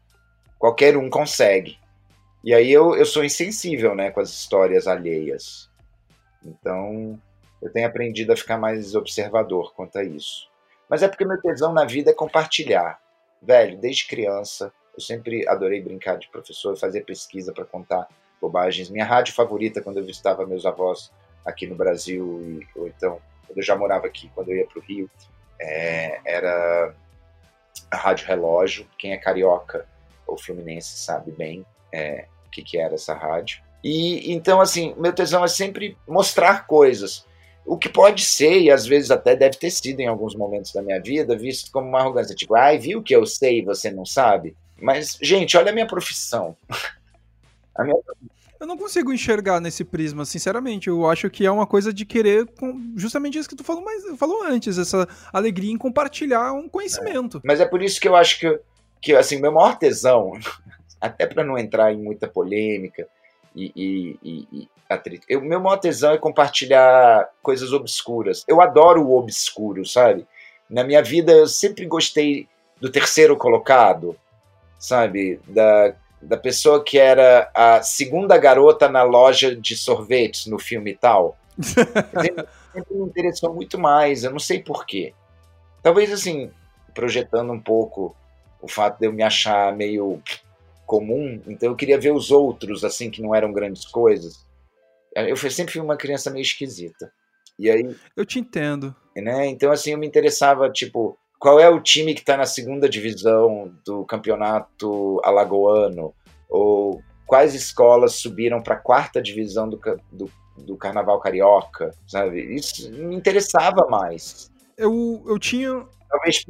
[0.59, 1.79] qualquer um consegue.
[2.43, 5.71] E aí eu, eu sou insensível, né, com as histórias alheias.
[6.45, 7.19] Então,
[7.65, 10.49] eu tenho aprendido a ficar mais observador quanto a isso.
[10.89, 13.01] Mas é porque meu tesão na vida é compartilhar.
[13.43, 18.07] Velho, desde criança, eu sempre adorei brincar de professor, fazer pesquisa para contar
[18.41, 18.91] bobagens.
[18.91, 21.11] Minha rádio favorita quando eu visitava meus avós
[21.45, 24.79] aqui no Brasil, e, ou então, quando eu já morava aqui, quando eu ia para
[24.79, 25.11] o Rio,
[25.61, 26.95] é, era
[27.91, 28.87] a Rádio Relógio.
[28.99, 29.87] Quem é carioca
[30.27, 31.67] ou fluminense sabe bem.
[31.93, 33.61] É, que, que era essa rádio.
[33.83, 37.27] E então, assim, meu tesão é sempre mostrar coisas.
[37.67, 40.83] O que pode ser, e às vezes até deve ter sido em alguns momentos da
[40.83, 42.35] minha vida, visto como uma arrogância.
[42.35, 44.55] Tipo, ai, viu que eu sei e você não sabe?
[44.81, 46.57] Mas, gente, olha a minha profissão.
[47.75, 47.97] a minha
[48.65, 50.89] eu não consigo enxergar nesse prisma, sinceramente.
[50.89, 52.49] Eu acho que é uma coisa de querer,
[52.97, 57.39] justamente isso que tu falou, mas, falou antes, essa alegria em compartilhar um conhecimento.
[57.39, 57.41] É.
[57.45, 58.61] Mas é por isso que eu acho que,
[59.03, 60.33] que assim, meu maior tesão,
[60.99, 63.07] até para não entrar em muita polêmica
[63.55, 68.45] e, e, e, e atrito, eu, meu maior tesão é compartilhar coisas obscuras.
[68.49, 70.27] Eu adoro o obscuro, sabe?
[70.69, 72.49] Na minha vida eu sempre gostei
[72.81, 74.17] do terceiro colocado,
[74.79, 75.41] sabe?
[75.47, 81.37] Da da pessoa que era a segunda garota na loja de sorvetes no filme tal.
[81.61, 85.13] sempre, sempre me interessou muito mais, eu não sei porquê.
[85.83, 86.51] Talvez assim,
[86.95, 88.17] projetando um pouco
[88.61, 90.21] o fato de eu me achar meio
[90.87, 94.45] comum, então eu queria ver os outros, assim, que não eram grandes coisas.
[95.15, 97.13] Eu sempre fui uma criança meio esquisita.
[97.59, 97.97] E aí.
[98.17, 98.95] Eu te entendo.
[99.17, 99.47] Né?
[99.47, 103.73] Então, assim, eu me interessava, tipo, qual é o time que está na segunda divisão
[103.85, 106.15] do campeonato alagoano?
[106.49, 111.95] Ou quais escolas subiram para a quarta divisão do, do, do, Carnaval Carioca?
[112.07, 112.41] Sabe?
[112.55, 114.51] Isso me interessava mais.
[114.77, 115.85] Eu, eu tinha.
[116.09, 116.45] Talvez,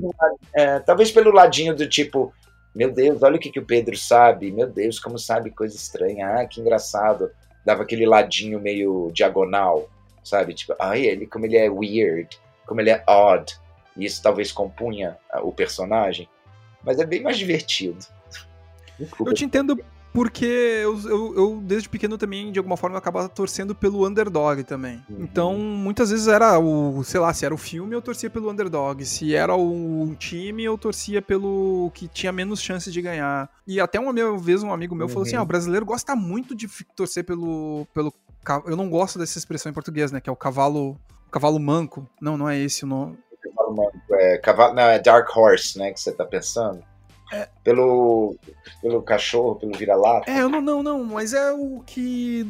[0.54, 2.32] é, talvez pelo ladinho do tipo,
[2.74, 6.28] meu Deus, olha o que, que o Pedro sabe, meu Deus, como sabe coisa estranha,
[6.28, 7.30] ah, que engraçado.
[7.64, 9.88] Dava aquele ladinho meio diagonal,
[10.22, 10.54] sabe?
[10.54, 13.56] Tipo, ai, ele, como ele é weird, como ele é odd.
[13.96, 16.28] E isso talvez compunha o personagem.
[16.82, 18.04] Mas é bem mais divertido.
[18.98, 19.30] Desculpa.
[19.30, 19.84] Eu te entendo
[20.14, 25.02] porque eu, eu, eu, desde pequeno também, de alguma forma, acabava torcendo pelo underdog também.
[25.10, 25.16] Uhum.
[25.24, 29.04] Então, muitas vezes era o, sei lá, se era o filme, eu torcia pelo underdog.
[29.04, 33.50] Se era o time, eu torcia pelo que tinha menos chances de ganhar.
[33.66, 35.12] E até uma vez um amigo meu uhum.
[35.12, 38.14] falou assim: ah, o brasileiro gosta muito de torcer pelo, pelo.
[38.66, 40.20] Eu não gosto dessa expressão em português, né?
[40.20, 40.96] Que é o cavalo.
[41.28, 42.08] Cavalo manco.
[42.20, 43.18] Não, não é esse o nome
[44.12, 46.82] é, cavalo, não, é Dark Horse, né, que você tá pensando.
[47.33, 47.49] É.
[47.62, 48.37] Pelo,
[48.83, 50.31] pelo cachorro, pelo vira-lata.
[50.31, 52.47] É, não, não, não, mas é o que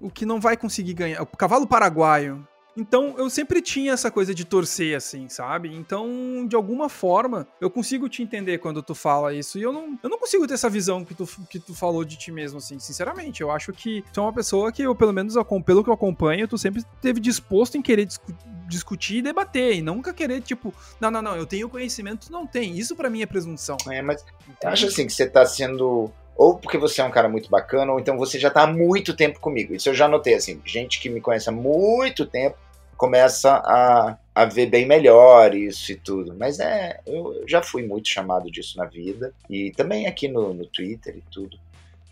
[0.00, 1.22] o que não vai conseguir ganhar.
[1.22, 2.46] O cavalo paraguaio.
[2.78, 5.74] Então eu sempre tinha essa coisa de torcer, assim, sabe?
[5.74, 9.58] Então, de alguma forma, eu consigo te entender quando tu fala isso.
[9.58, 12.16] E eu não, eu não consigo ter essa visão que tu, que tu falou de
[12.16, 13.40] ti mesmo, assim, sinceramente.
[13.40, 15.34] Eu acho que tu é uma pessoa que eu, pelo menos,
[15.66, 18.32] pelo que eu acompanho, tu sempre esteve disposto em querer discu
[18.68, 19.76] discutir e debater.
[19.76, 22.78] E nunca querer, tipo, não, não, não, eu tenho conhecimento, tu não tem.
[22.78, 23.78] Isso para mim é presunção.
[23.90, 24.22] É, mas
[24.62, 27.90] eu acho assim que você tá sendo ou porque você é um cara muito bacana,
[27.90, 29.74] ou então você já tá há muito tempo comigo.
[29.74, 32.56] Isso eu já notei, assim, gente que me conhece há muito tempo
[32.98, 36.34] começa a, a ver bem melhor isso e tudo.
[36.36, 40.66] Mas é, eu já fui muito chamado disso na vida, e também aqui no, no
[40.66, 41.56] Twitter e tudo.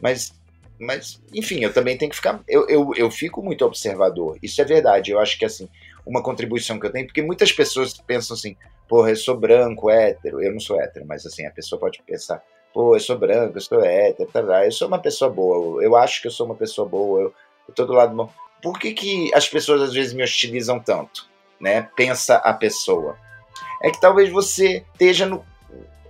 [0.01, 0.33] Mas,
[0.79, 2.41] mas, enfim, eu também tenho que ficar.
[2.49, 5.11] Eu, eu, eu fico muito observador, isso é verdade.
[5.11, 5.69] Eu acho que, assim,
[6.07, 8.57] uma contribuição que eu tenho, porque muitas pessoas pensam assim,
[8.89, 10.41] porra, eu sou branco, hétero.
[10.41, 12.41] Eu não sou hétero, mas, assim, a pessoa pode pensar,
[12.73, 15.97] pô, eu sou branco, eu sou hétero, tá, tá, eu sou uma pessoa boa, eu
[15.97, 17.35] acho que eu sou uma pessoa boa, eu,
[17.67, 18.31] eu tô do lado bom
[18.67, 21.29] por que, que as pessoas às vezes me hostilizam tanto?
[21.61, 21.83] Né?
[21.95, 23.17] Pensa a pessoa.
[23.81, 25.45] É que talvez você esteja no.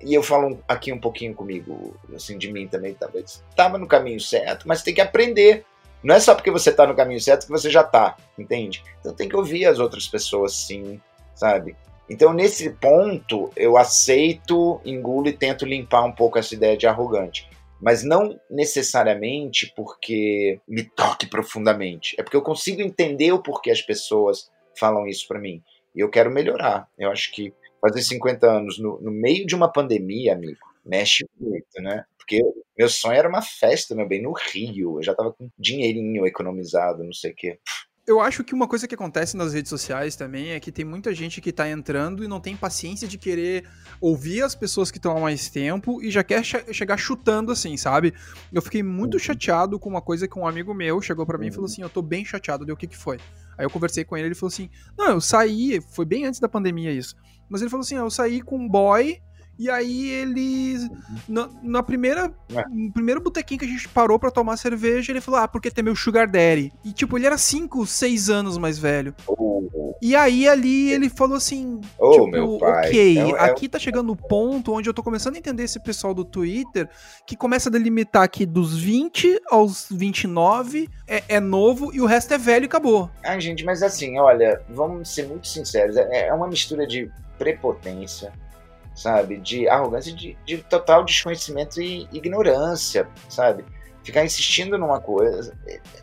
[0.00, 3.44] E eu falo aqui um pouquinho comigo, assim, de mim também, talvez.
[3.50, 5.66] Estava no caminho certo, mas tem que aprender.
[6.02, 8.82] Não é só porque você está no caminho certo que você já está, entende?
[9.00, 10.98] Então tem que ouvir as outras pessoas, sim,
[11.34, 11.76] sabe?
[12.09, 17.46] Então, nesse ponto, eu aceito, engulo e tento limpar um pouco essa ideia de arrogante
[17.81, 22.14] mas não necessariamente porque me toque profundamente.
[22.18, 25.62] É porque eu consigo entender o porquê as pessoas falam isso para mim.
[25.95, 26.89] E eu quero melhorar.
[26.99, 31.81] Eu acho que fazer 50 anos no, no meio de uma pandemia, amigo, mexe muito,
[31.81, 32.05] né?
[32.16, 32.41] Porque
[32.77, 34.99] meu sonho era uma festa, meu bem, no Rio.
[34.99, 37.59] Eu já tava com dinheirinho economizado, não sei o quê
[38.07, 41.12] eu acho que uma coisa que acontece nas redes sociais também é que tem muita
[41.12, 43.64] gente que tá entrando e não tem paciência de querer
[44.00, 47.76] ouvir as pessoas que estão há mais tempo e já quer che chegar chutando assim,
[47.76, 48.14] sabe?
[48.52, 49.20] Eu fiquei muito uhum.
[49.20, 51.72] chateado com uma coisa que um amigo meu chegou para mim e falou uhum.
[51.72, 53.18] assim: Eu tô bem chateado, deu o que que foi?
[53.59, 56.48] Aí eu conversei com ele, ele falou assim: Não, eu saí, foi bem antes da
[56.48, 57.16] pandemia isso.
[57.48, 59.20] Mas ele falou assim: Eu saí com um boy
[59.59, 60.88] e aí ele.
[61.28, 62.32] Na, na primeira.
[62.54, 62.64] É.
[62.68, 65.84] No primeiro botequinho que a gente parou pra tomar cerveja, ele falou: Ah, porque tem
[65.84, 66.72] meu Sugar Daddy.
[66.84, 69.14] E tipo, ele era 5, 6 anos mais velho.
[69.26, 69.46] Oh.
[70.00, 72.88] E aí ali ele falou assim: oh, tipo, meu pai.
[72.88, 75.80] ok, é, é, aqui tá chegando o ponto onde eu tô começando a entender esse
[75.80, 76.88] pessoal do Twitter
[77.26, 82.34] que começa a delimitar aqui dos 20 aos 29 é, é novo e o resto
[82.34, 83.11] é velho e acabou.
[83.24, 88.32] Ah, gente, mas assim, olha, vamos ser muito sinceros, é, é uma mistura de prepotência
[88.97, 89.36] sabe?
[89.36, 93.64] De arrogância, de, de total desconhecimento e ignorância, sabe?
[94.07, 95.53] ficar insistindo numa coisa.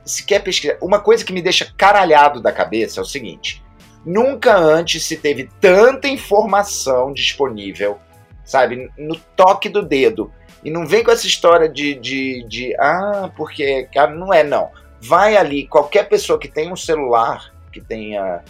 [0.03, 0.77] Se quer pesquisar.
[0.81, 3.63] Uma coisa que me deixa caralhado da cabeça é o seguinte:
[4.05, 7.97] nunca antes se teve tanta informação disponível,
[8.43, 10.31] sabe, no toque do dedo.
[10.63, 14.69] E não vem com essa história de, de, de ah, porque, cara, não é não.
[15.01, 18.41] Vai ali, qualquer pessoa que tenha um celular, que tenha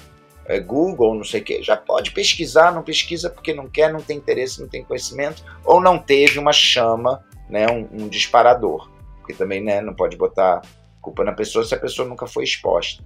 [0.46, 4.02] é, Google, não sei o que, já pode pesquisar, não pesquisa porque não quer, não
[4.02, 8.90] tem interesse, não tem conhecimento, ou não teve uma chama, né, um, um disparador.
[9.20, 10.62] Porque também né, não pode botar
[11.02, 13.04] culpa na pessoa se a pessoa nunca foi exposta.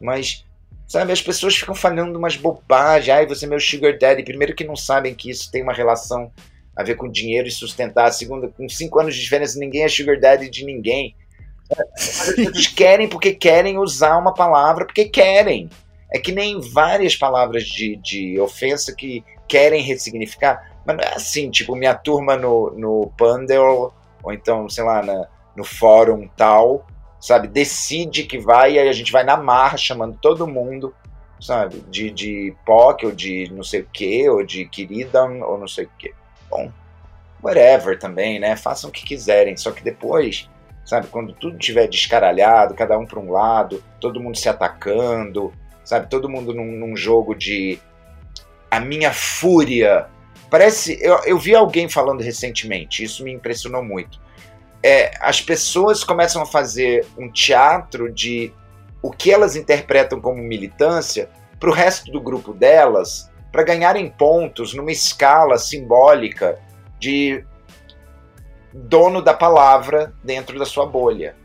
[0.00, 0.44] Mas,
[0.88, 3.16] sabe, as pessoas ficam falando umas bobagens.
[3.16, 4.24] Ai, você é meu sugar daddy.
[4.24, 6.32] Primeiro que não sabem que isso tem uma relação
[6.74, 8.10] a ver com dinheiro e sustentar.
[8.12, 11.14] Segundo, com cinco anos de diferença, ninguém é sugar daddy de ninguém.
[11.96, 15.68] As pessoas querem porque querem usar uma palavra porque querem.
[16.12, 20.72] É que nem várias palavras de, de ofensa que querem ressignificar.
[20.84, 23.92] Mas não é assim, tipo, minha turma no, no Pandel,
[24.22, 26.86] ou então, sei lá, na, no fórum tal,
[27.20, 27.48] sabe?
[27.48, 30.94] Decide que vai e aí a gente vai na marra chamando todo mundo,
[31.40, 31.80] sabe?
[31.88, 35.84] De, de POC ou de não sei o que, ou de querida ou não sei
[35.84, 36.12] o que.
[36.50, 36.70] Bom,
[37.42, 38.56] whatever também, né?
[38.56, 40.48] Façam o que quiserem, só que depois,
[40.84, 41.06] sabe?
[41.08, 45.52] Quando tudo estiver descaralhado, cada um para um lado, todo mundo se atacando,
[45.84, 46.08] sabe?
[46.08, 47.78] Todo mundo num, num jogo de
[48.70, 50.06] a minha fúria.
[50.50, 50.98] Parece.
[51.00, 54.20] Eu, eu vi alguém falando recentemente, isso me impressionou muito
[54.82, 58.52] é, as pessoas começam a fazer um teatro de
[59.00, 64.74] o que elas interpretam como militância para o resto do grupo delas, para ganharem pontos
[64.74, 66.58] numa escala simbólica
[66.98, 67.44] de
[68.72, 71.36] dono da palavra dentro da sua bolha.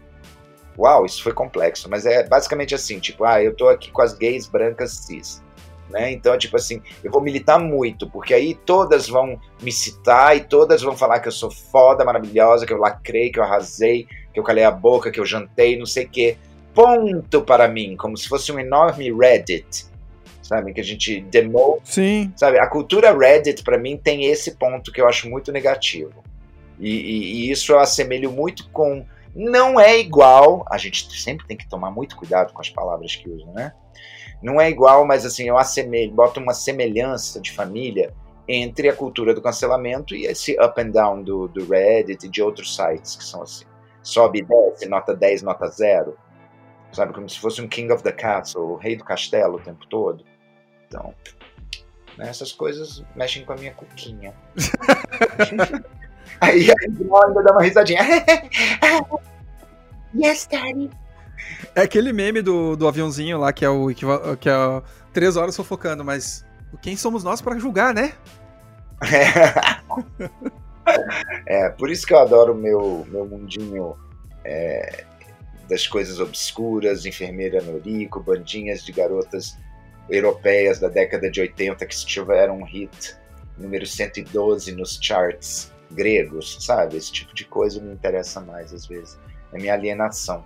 [0.78, 4.14] Uau, isso foi complexo, mas é basicamente assim, tipo, ah, eu tô aqui com as
[4.14, 5.42] gays brancas cis.
[5.90, 6.12] Né?
[6.12, 10.82] Então, tipo assim, eu vou militar muito, porque aí todas vão me citar e todas
[10.82, 14.44] vão falar que eu sou foda, maravilhosa, que eu lacrei, que eu arrasei, que eu
[14.44, 16.38] calei a boca, que eu jantei, não sei o quê.
[16.74, 19.88] Ponto para mim, como se fosse um enorme Reddit,
[20.48, 20.74] sabe?
[20.74, 21.82] Que a gente demou.
[21.84, 22.32] Sim.
[22.36, 22.60] Sabe?
[22.60, 26.24] A cultura Reddit, para mim, tem esse ponto que eu acho muito negativo.
[26.80, 29.06] E, e, e isso eu assemelho muito com.
[29.40, 33.30] Não é igual, a gente sempre tem que tomar muito cuidado com as palavras que
[33.30, 33.72] usam, né?
[34.42, 38.12] Não é igual, mas assim, eu assemelho, boto uma semelhança de família
[38.48, 42.42] entre a cultura do cancelamento e esse up and down do, do Reddit e de
[42.42, 43.66] outros sites que são assim.
[44.02, 46.18] Sobe e desce, nota 10, nota 0.
[46.92, 49.86] Sabe, como se fosse um King of the Castle, o rei do castelo o tempo
[49.86, 50.26] todo.
[50.88, 51.14] Então,
[52.18, 54.34] né, essas coisas mexem com a minha cuquinha.
[56.42, 56.74] aí a
[57.28, 58.02] ainda dá uma risadinha.
[60.16, 60.90] yes, daddy.
[61.76, 64.82] É aquele meme do, do aviãozinho lá que é o que é
[65.14, 66.46] três horas sofocando, mas
[66.82, 68.14] quem somos nós para julgar, né?
[69.04, 69.78] É.
[71.66, 73.96] é, por isso que eu adoro o meu, meu mundinho
[74.44, 75.06] é,
[75.70, 79.58] das coisas obscuras, enfermeira Noriko, bandinhas de garotas
[80.10, 83.16] europeias da década de 80 que tiveram um hit
[83.58, 86.98] número 112 nos charts gregos, sabe?
[86.98, 89.20] Esse tipo de coisa me interessa mais às vezes.
[89.52, 90.44] É minha alienação.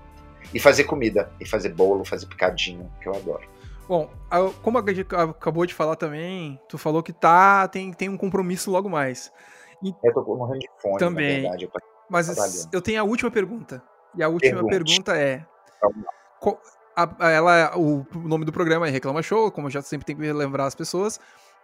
[0.54, 3.50] E fazer comida, e fazer bolo, fazer picadinho, que eu adoro.
[3.88, 4.10] Bom,
[4.62, 8.72] como a gente acabou de falar também, tu falou que tá, tem, tem um compromisso
[8.72, 9.32] logo mais.
[9.84, 11.42] E eu tô morrendo de fome, também.
[11.42, 11.72] Verdade, eu
[12.10, 13.84] Mas eu tenho a última pergunta.
[14.16, 14.72] E a última Pergunte.
[14.72, 15.46] pergunta é.
[16.96, 20.20] A, a, ela, o nome do programa é Reclama Show, como eu já sempre tenho
[20.20, 21.20] que lembrar as pessoas.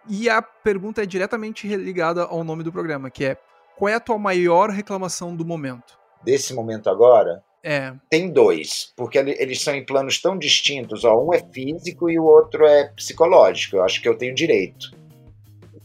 [0.08, 3.36] E a pergunta é diretamente ligada ao nome do programa, que é
[3.78, 5.96] qual é a tua maior reclamação do momento?
[6.24, 7.42] Desse momento agora?
[7.62, 7.92] É.
[8.10, 11.04] Tem dois, porque eles são em planos tão distintos.
[11.04, 13.76] Ó, um é físico e o outro é psicológico.
[13.76, 14.90] Eu acho que eu tenho direito.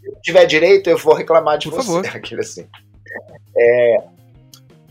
[0.02, 1.88] Se eu tiver direito, eu vou reclamar de Por você.
[1.88, 2.08] Favor.
[2.18, 2.68] Aquilo assim.
[3.56, 4.04] É,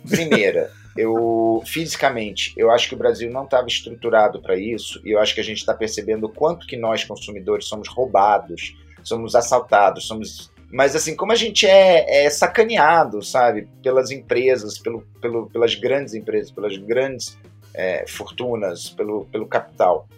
[0.09, 5.19] primeira, eu fisicamente, eu acho que o Brasil não estava estruturado para isso e eu
[5.19, 10.07] acho que a gente está percebendo o quanto que nós consumidores somos roubados, somos assaltados,
[10.07, 15.75] somos mas assim, como a gente é, é sacaneado, sabe, pelas empresas, pelo, pelo, pelas
[15.75, 17.39] grandes empresas, pelas grandes
[17.75, 20.09] é, fortunas, pelo, pelo capital.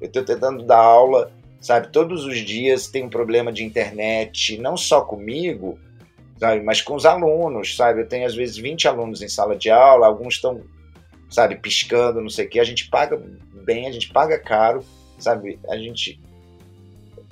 [0.00, 1.30] Eu estou tentando dar aula,
[1.60, 5.78] sabe, todos os dias tem um problema de internet, não só comigo,
[6.40, 8.00] sabe, mas com os alunos, sabe?
[8.00, 10.60] Eu tenho às vezes 20 alunos em sala de aula, alguns estão,
[11.30, 12.58] sabe, piscando, não sei o quê.
[12.58, 13.16] A gente paga
[13.64, 14.84] bem, a gente paga caro,
[15.20, 15.60] sabe?
[15.68, 16.20] A gente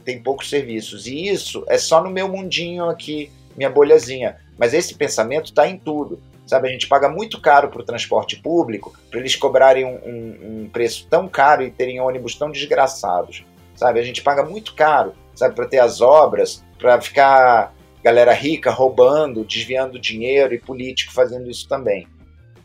[0.09, 1.07] tem poucos serviços.
[1.07, 4.39] E isso é só no meu mundinho aqui, minha bolhazinha.
[4.57, 6.19] Mas esse pensamento está em tudo.
[6.47, 10.63] Sabe, a gente paga muito caro para o transporte público, para eles cobrarem um, um,
[10.63, 13.45] um, preço tão caro e terem ônibus tão desgraçados.
[13.77, 18.71] Sabe, a gente paga muito caro, sabe, para ter as obras, para ficar galera rica
[18.71, 22.09] roubando, desviando dinheiro e político fazendo isso também.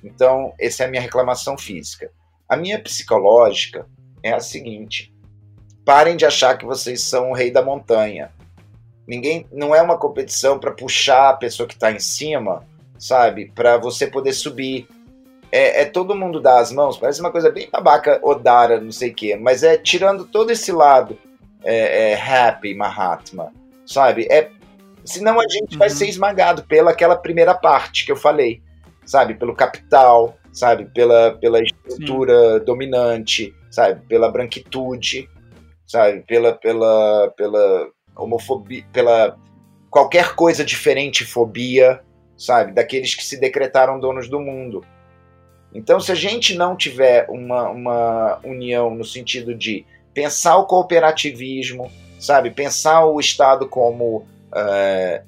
[0.01, 2.09] Então, essa é a minha reclamação física.
[2.47, 3.85] A minha psicológica
[4.23, 5.12] é a seguinte:
[5.85, 8.31] parem de achar que vocês são o rei da montanha.
[9.07, 12.65] Ninguém, não é uma competição para puxar a pessoa que está em cima,
[12.97, 14.87] sabe, para você poder subir.
[15.51, 19.11] É, é, todo mundo dar as mãos, parece uma coisa bem babaca, Odara, não sei
[19.11, 21.17] o quê, mas é tirando todo esse lado
[21.63, 23.51] é, é happy Mahatma,
[23.85, 24.27] sabe?
[24.31, 24.49] É,
[25.05, 25.79] senão a gente uhum.
[25.79, 28.63] vai ser esmagado pela aquela primeira parte que eu falei,
[29.05, 29.35] sabe?
[29.35, 30.85] Pelo capital, sabe?
[30.85, 32.65] Pela, pela estrutura Sim.
[32.65, 34.01] dominante, sabe?
[34.07, 35.29] Pela branquitude,
[35.85, 36.21] sabe?
[36.21, 39.37] Pela, pela, pela homofobia, pela
[39.89, 42.01] qualquer coisa diferente fobia,
[42.37, 42.73] sabe?
[42.73, 44.83] Daqueles que se decretaram donos do mundo.
[45.73, 51.91] Então, se a gente não tiver uma, uma união no sentido de pensar o cooperativismo,
[52.19, 52.51] sabe?
[52.51, 54.25] Pensar o Estado como
[54.55, 55.23] é,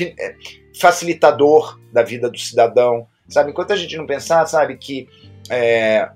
[0.00, 0.34] é,
[0.78, 3.50] facilitador da vida do cidadão, sabe?
[3.50, 5.08] Enquanto a gente não pensar, sabe, que
[5.50, 6.10] é,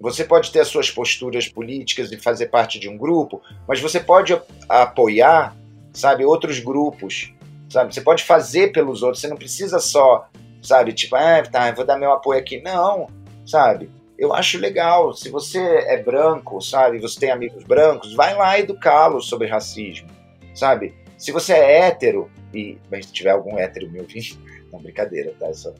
[0.00, 3.98] você pode ter as suas posturas políticas e fazer parte de um grupo, mas você
[3.98, 5.56] pode apoiar,
[5.92, 7.34] sabe, outros grupos,
[7.68, 7.92] sabe?
[7.92, 10.28] Você pode fazer pelos outros, você não precisa só,
[10.62, 12.60] sabe, tipo, ah, tá, vou dar meu apoio aqui.
[12.62, 13.08] Não,
[13.44, 13.90] sabe?
[14.16, 15.12] Eu acho legal.
[15.14, 20.08] Se você é branco, sabe, você tem amigos brancos, vai lá educá-los sobre racismo,
[20.54, 20.94] sabe?
[21.16, 24.38] Se você é hétero, e mas se tiver algum hétero me ouvindo,
[24.72, 25.52] não, brincadeira, tá?
[25.52, 25.72] Só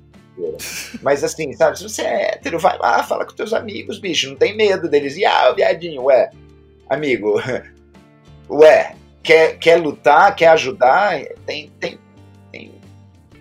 [1.02, 4.36] mas assim, sabe, se você é hétero, vai lá, fala com teus amigos, bicho, não
[4.36, 5.16] tem medo deles.
[5.16, 6.30] E ah, viadinho, ué,
[6.88, 7.40] amigo,
[8.48, 11.98] ué, quer, quer lutar, quer ajudar, tem, tem,
[12.50, 12.72] tem,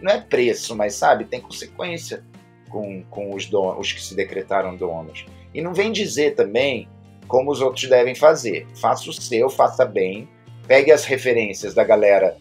[0.02, 2.24] não é preço, mas sabe, tem consequência
[2.70, 5.26] com, com os, donos, os que se decretaram donos.
[5.54, 6.88] E não vem dizer também
[7.28, 8.68] como os outros devem fazer.
[8.76, 10.28] Faça o seu, faça bem,
[10.68, 12.38] pegue as referências da galera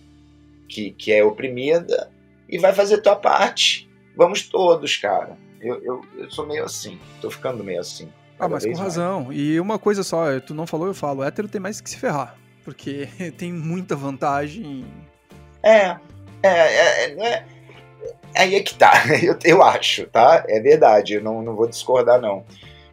[0.69, 2.11] que, que é oprimida
[2.49, 3.86] e vai fazer tua parte
[4.17, 5.37] Vamos todos, cara.
[5.61, 8.09] Eu, eu, eu sou meio assim, tô ficando meio assim.
[8.39, 8.81] Ah, mas com mais.
[8.81, 9.33] razão.
[9.33, 11.97] E uma coisa só, tu não falou, eu falo, o hétero tem mais que se
[11.97, 12.37] ferrar.
[12.64, 14.87] Porque tem muita vantagem.
[15.62, 15.97] É,
[16.43, 17.45] é, é, é,
[18.35, 18.93] aí é que tá,
[19.23, 20.45] eu, eu acho, tá?
[20.49, 22.45] É verdade, eu não, não vou discordar, não.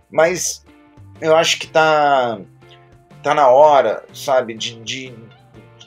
[0.10, 0.66] Mas
[1.22, 2.40] eu acho que tá,
[3.22, 5.16] tá na hora, sabe, de, de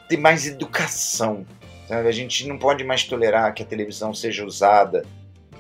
[0.09, 1.47] ter mais educação.
[1.89, 2.09] Sabe?
[2.09, 5.05] A gente não pode mais tolerar que a televisão seja usada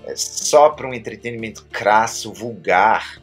[0.07, 3.21] é só para um entretenimento crasso, vulgar,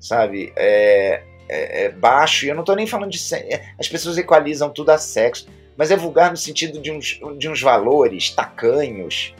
[0.00, 0.52] sabe?
[0.56, 2.44] É, é, é baixo.
[2.44, 3.34] E eu não estou nem falando de.
[3.34, 7.48] É, as pessoas equalizam tudo a sexo, mas é vulgar no sentido de uns, de
[7.48, 9.34] uns valores tacanhos,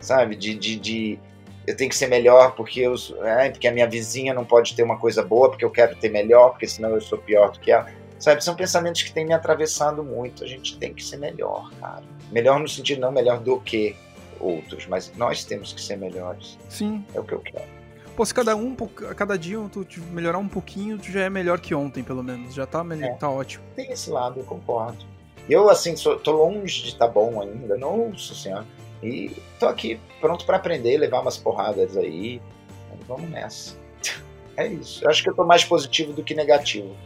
[0.00, 0.36] sabe?
[0.36, 1.20] De, de, de
[1.66, 4.82] eu tenho que ser melhor porque, eu, é, porque a minha vizinha não pode ter
[4.82, 7.70] uma coisa boa, porque eu quero ter melhor, porque senão eu sou pior do que
[7.70, 7.86] ela.
[8.18, 10.42] Sabe, são pensamentos que têm me atravessado muito.
[10.42, 12.02] A gente tem que ser melhor, cara.
[12.32, 13.94] Melhor no sentido não melhor do que,
[14.40, 16.58] outros, mas nós temos que ser melhores.
[16.68, 17.04] Sim.
[17.14, 17.78] É o que eu quero.
[18.16, 18.74] Pô, se cada um,
[19.16, 22.52] cada dia tu melhorar um pouquinho, tu já é melhor que ontem, pelo menos.
[22.52, 23.14] Já tá, melhor, é.
[23.14, 23.64] tá ótimo.
[23.76, 25.04] Tem esse lado, eu concordo.
[25.48, 28.66] Eu, assim, sou, tô longe de estar tá bom ainda, nossa senhora.
[29.02, 29.30] E
[29.60, 32.42] tô aqui pronto para aprender, levar umas porradas aí.
[33.06, 33.76] Vamos nessa.
[34.56, 35.04] É isso.
[35.04, 36.96] Eu acho que eu tô mais positivo do que negativo.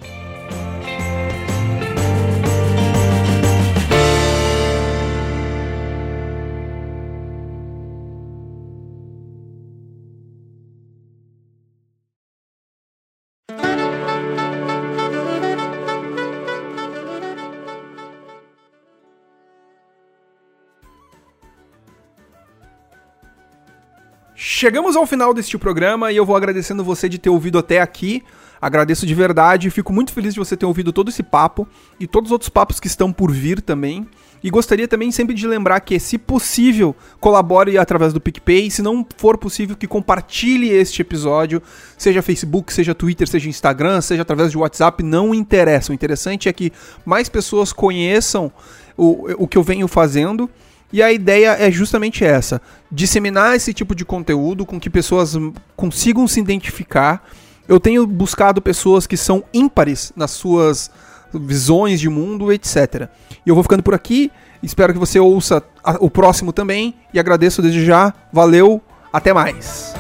[24.63, 28.23] Chegamos ao final deste programa e eu vou agradecendo você de ter ouvido até aqui.
[28.61, 31.67] Agradeço de verdade, fico muito feliz de você ter ouvido todo esse papo
[31.99, 34.07] e todos os outros papos que estão por vir também.
[34.41, 38.71] E gostaria também sempre de lembrar que, se possível, colabore através do PicPay.
[38.71, 41.61] Se não for possível, que compartilhe este episódio,
[41.99, 45.91] seja Facebook, seja Twitter, seja Instagram, seja através de WhatsApp, não interessa.
[45.91, 46.73] O interessante é que
[47.05, 48.53] mais pessoas conheçam
[48.97, 50.49] o, o que eu venho fazendo
[50.93, 55.37] e a ideia é justamente essa: disseminar esse tipo de conteúdo com que pessoas
[55.75, 57.27] consigam se identificar.
[57.67, 60.91] Eu tenho buscado pessoas que são ímpares nas suas
[61.33, 63.09] visões de mundo, etc.
[63.47, 64.31] E eu vou ficando por aqui.
[64.63, 65.63] Espero que você ouça
[66.01, 66.95] o próximo também.
[67.15, 68.13] E agradeço desde já.
[68.33, 68.83] Valeu,
[69.13, 69.95] até mais.